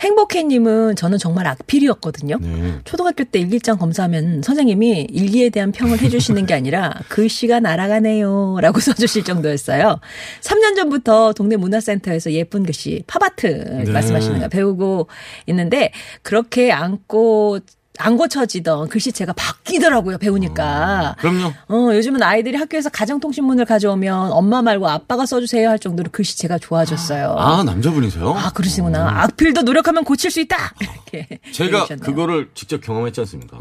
행복해님은 0.00 0.96
저는 0.96 1.18
정말 1.18 1.46
악필이었거든요. 1.46 2.38
네. 2.40 2.74
초등학교 2.84 3.22
때 3.22 3.38
일기장 3.38 3.78
검사하면 3.78 4.42
선생님이 4.42 5.06
일기에 5.10 5.48
대한 5.48 5.70
평을 5.70 6.00
해주시는 6.00 6.44
게 6.46 6.54
아니라 6.54 6.92
글씨가 7.08 7.60
날아가네요. 7.60 8.58
라고 8.60 8.80
써주실 8.80 9.22
정도였어요. 9.24 10.00
3년 10.42 10.74
전부터 10.74 11.34
동네 11.34 11.56
문화센터에서 11.56 12.32
예쁜 12.32 12.64
글씨, 12.64 13.04
팝아트 13.06 13.46
네. 13.84 13.90
말씀하시는 13.92 14.40
거 14.40 14.48
배우고 14.48 15.06
있는데 15.46 15.92
그렇게 16.22 16.72
안고 16.72 17.60
안 18.00 18.16
고쳐지던 18.16 18.88
글씨체가 18.88 19.32
바뀌더라고요, 19.34 20.18
배우니까. 20.18 21.16
그럼요. 21.18 21.52
어, 21.68 21.94
요즘은 21.94 22.22
아이들이 22.22 22.56
학교에서 22.56 22.88
가정통신문을 22.90 23.64
가져오면 23.64 24.32
엄마 24.32 24.62
말고 24.62 24.88
아빠가 24.88 25.26
써주세요 25.26 25.68
할 25.68 25.78
정도로 25.78 26.10
글씨체가 26.10 26.58
좋아졌어요. 26.58 27.34
아 27.38 27.62
남자분이세요? 27.62 28.30
아, 28.32 28.50
그러시구나. 28.52 29.22
악필도 29.24 29.62
노력하면 29.62 30.04
고칠 30.04 30.30
수 30.30 30.40
있다! 30.40 30.56
이렇게. 30.80 31.38
제가 31.52 31.66
얘기하셨네요. 31.68 32.04
그거를 32.04 32.50
직접 32.54 32.80
경험했지 32.80 33.20
않습니까? 33.20 33.58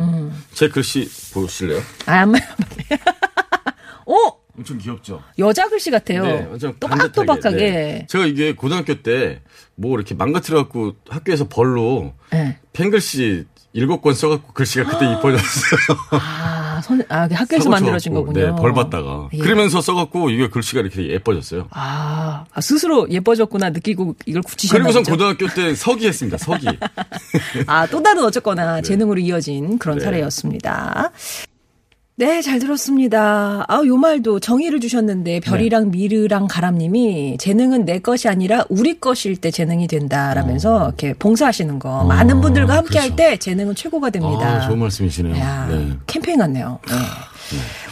제 0.53 0.69
글씨 0.69 1.09
보실래요? 1.33 1.81
아, 2.05 2.13
안 2.21 2.31
말, 2.31 2.41
어? 4.05 4.13
엄청 4.57 4.77
귀엽죠. 4.77 5.23
여자 5.37 5.69
글씨 5.69 5.89
같아요. 5.89 6.23
네, 6.23 6.47
완전 6.49 6.75
또박또박하게. 6.79 7.57
네. 7.57 8.07
제가 8.09 8.25
이게 8.25 8.53
고등학교 8.53 9.01
때 9.01 9.41
뭐 9.79 9.95
이렇게 9.95 10.13
망가뜨려갖고 10.13 10.95
학교에서 11.07 11.47
벌로 11.47 12.13
네. 12.31 12.57
펜글씨 12.73 13.45
일곱 13.73 14.01
권 14.01 14.13
써갖고 14.15 14.53
글씨가 14.53 14.89
그때 14.89 15.05
이뻐졌어요. 15.11 15.97
아, 16.11 16.81
선, 16.83 17.03
아, 17.09 17.27
학교에서 17.31 17.69
만들어진 17.69 18.13
쳐갖고, 18.13 18.33
거군요. 18.33 18.55
네, 18.55 18.61
벌 18.61 18.73
받다가. 18.73 19.29
예. 19.33 19.37
그러면서 19.37 19.79
써갖고 19.81 20.31
이게 20.31 20.47
글씨가 20.49 20.81
이렇게 20.81 21.07
예뻐졌어요. 21.09 21.67
아, 21.71 22.45
아, 22.51 22.61
스스로 22.61 23.07
예뻐졌구나 23.09 23.69
느끼고 23.69 24.15
이걸 24.25 24.41
굳히셨나 24.41 24.85
그리고선. 24.85 25.03
고등학교 25.03 25.47
때 25.47 25.75
서기 25.75 26.07
했습니다. 26.07 26.37
서기. 26.37 26.65
아, 27.67 27.85
또 27.87 28.01
다른 28.01 28.23
어쨌거나 28.23 28.81
재능으로 28.81 29.19
이어진 29.19 29.77
그런 29.77 29.99
네. 29.99 30.03
사례였습니다. 30.03 31.11
네, 32.19 32.41
잘 32.41 32.59
들었습니다. 32.59 33.63
아, 33.65 33.81
요 33.85 33.95
말도 33.95 34.41
정의를 34.41 34.81
주셨는데 34.81 35.39
별이랑 35.39 35.89
미르랑 35.89 36.47
가람님이 36.49 37.37
재능은 37.39 37.85
내 37.85 37.99
것이 37.99 38.27
아니라 38.27 38.65
우리 38.67 38.99
것일 38.99 39.37
때 39.37 39.51
재능이 39.51 39.87
된다라면서 39.87 40.87
이렇게 40.87 41.13
봉사하시는 41.13 41.79
거 41.79 42.03
많은 42.03 42.41
분들과 42.41 42.75
함께 42.75 42.99
할 42.99 43.15
그렇죠. 43.15 43.15
때 43.15 43.37
재능은 43.37 43.73
최고가 43.73 44.09
됩니다. 44.09 44.45
아, 44.45 44.59
좋은 44.67 44.79
말씀이시네요. 44.79 45.37
야, 45.37 45.67
네. 45.71 45.93
캠페인 46.07 46.39
같네요. 46.39 46.79
네. 46.89 46.95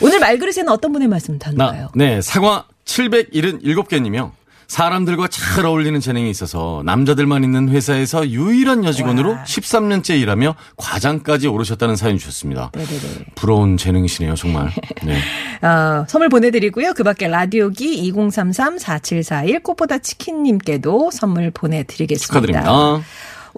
오늘 0.01 0.19
말그릇에는 0.19 0.67
어떤 0.67 0.91
분의 0.91 1.07
말씀? 1.07 1.39
나, 1.55 1.89
네, 1.95 2.21
사과 2.21 2.65
777개님이요. 2.83 4.31
사람들과 4.67 5.27
잘 5.29 5.65
어울리는 5.65 5.99
재능이 5.99 6.29
있어서 6.29 6.81
남자들만 6.85 7.43
있는 7.43 7.69
회사에서 7.69 8.27
유일한 8.29 8.83
여직원으로 8.83 9.31
와. 9.31 9.43
13년째 9.43 10.19
일하며 10.19 10.55
과장까지 10.75 11.47
오르셨다는 11.47 11.95
사연 11.95 12.17
주셨습니다. 12.17 12.71
네네네. 12.73 13.25
부러운 13.35 13.77
재능이시네요, 13.77 14.35
정말. 14.35 14.69
네. 15.03 15.17
아, 15.61 16.05
선물 16.09 16.29
보내드리고요. 16.29 16.93
그 16.93 17.03
밖에 17.03 17.27
라디오기 17.27 18.11
2033-4741 18.11 19.63
꽃보다 19.63 19.99
치킨님께도 19.99 21.11
선물 21.11 21.51
보내드리겠습니다. 21.51 22.27
축하드립니다. 22.27 23.01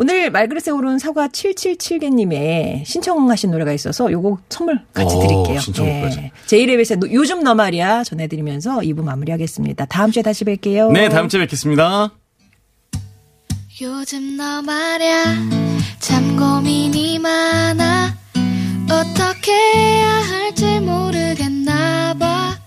오늘 0.02 0.32
말그릇에 0.32 0.72
오른 0.74 0.98
사과 0.98 1.28
777개님의 1.28 2.86
신청하신 2.86 3.52
노래가 3.52 3.74
있어서 3.74 4.10
요거 4.10 4.38
선물 4.48 4.80
같이 4.94 5.14
오, 5.14 5.20
드릴게요. 5.20 5.60
예. 5.86 6.32
제이레빗의 6.46 7.12
요즘 7.12 7.44
너 7.44 7.54
말이야 7.54 8.06
전해드리면서 8.06 8.78
2부 8.78 9.04
마무리하겠습니다. 9.04 9.88
다음 9.88 10.12
주에 10.12 10.24
다시 10.24 10.46
뵐게요. 10.46 10.94
네, 10.94 11.10
다음 11.10 11.28
주에 11.28 11.42
뵙겠습니다. 11.42 12.12
요즘 13.82 14.38
너 14.38 14.62
말야 14.62 15.26
참 16.00 16.38
고민이 16.38 17.20
많아 17.20 18.16
어떻게 18.86 19.52
해야 19.52 20.08
할지 20.08 20.80
모르겠나 20.80 22.14
봐 22.18 22.58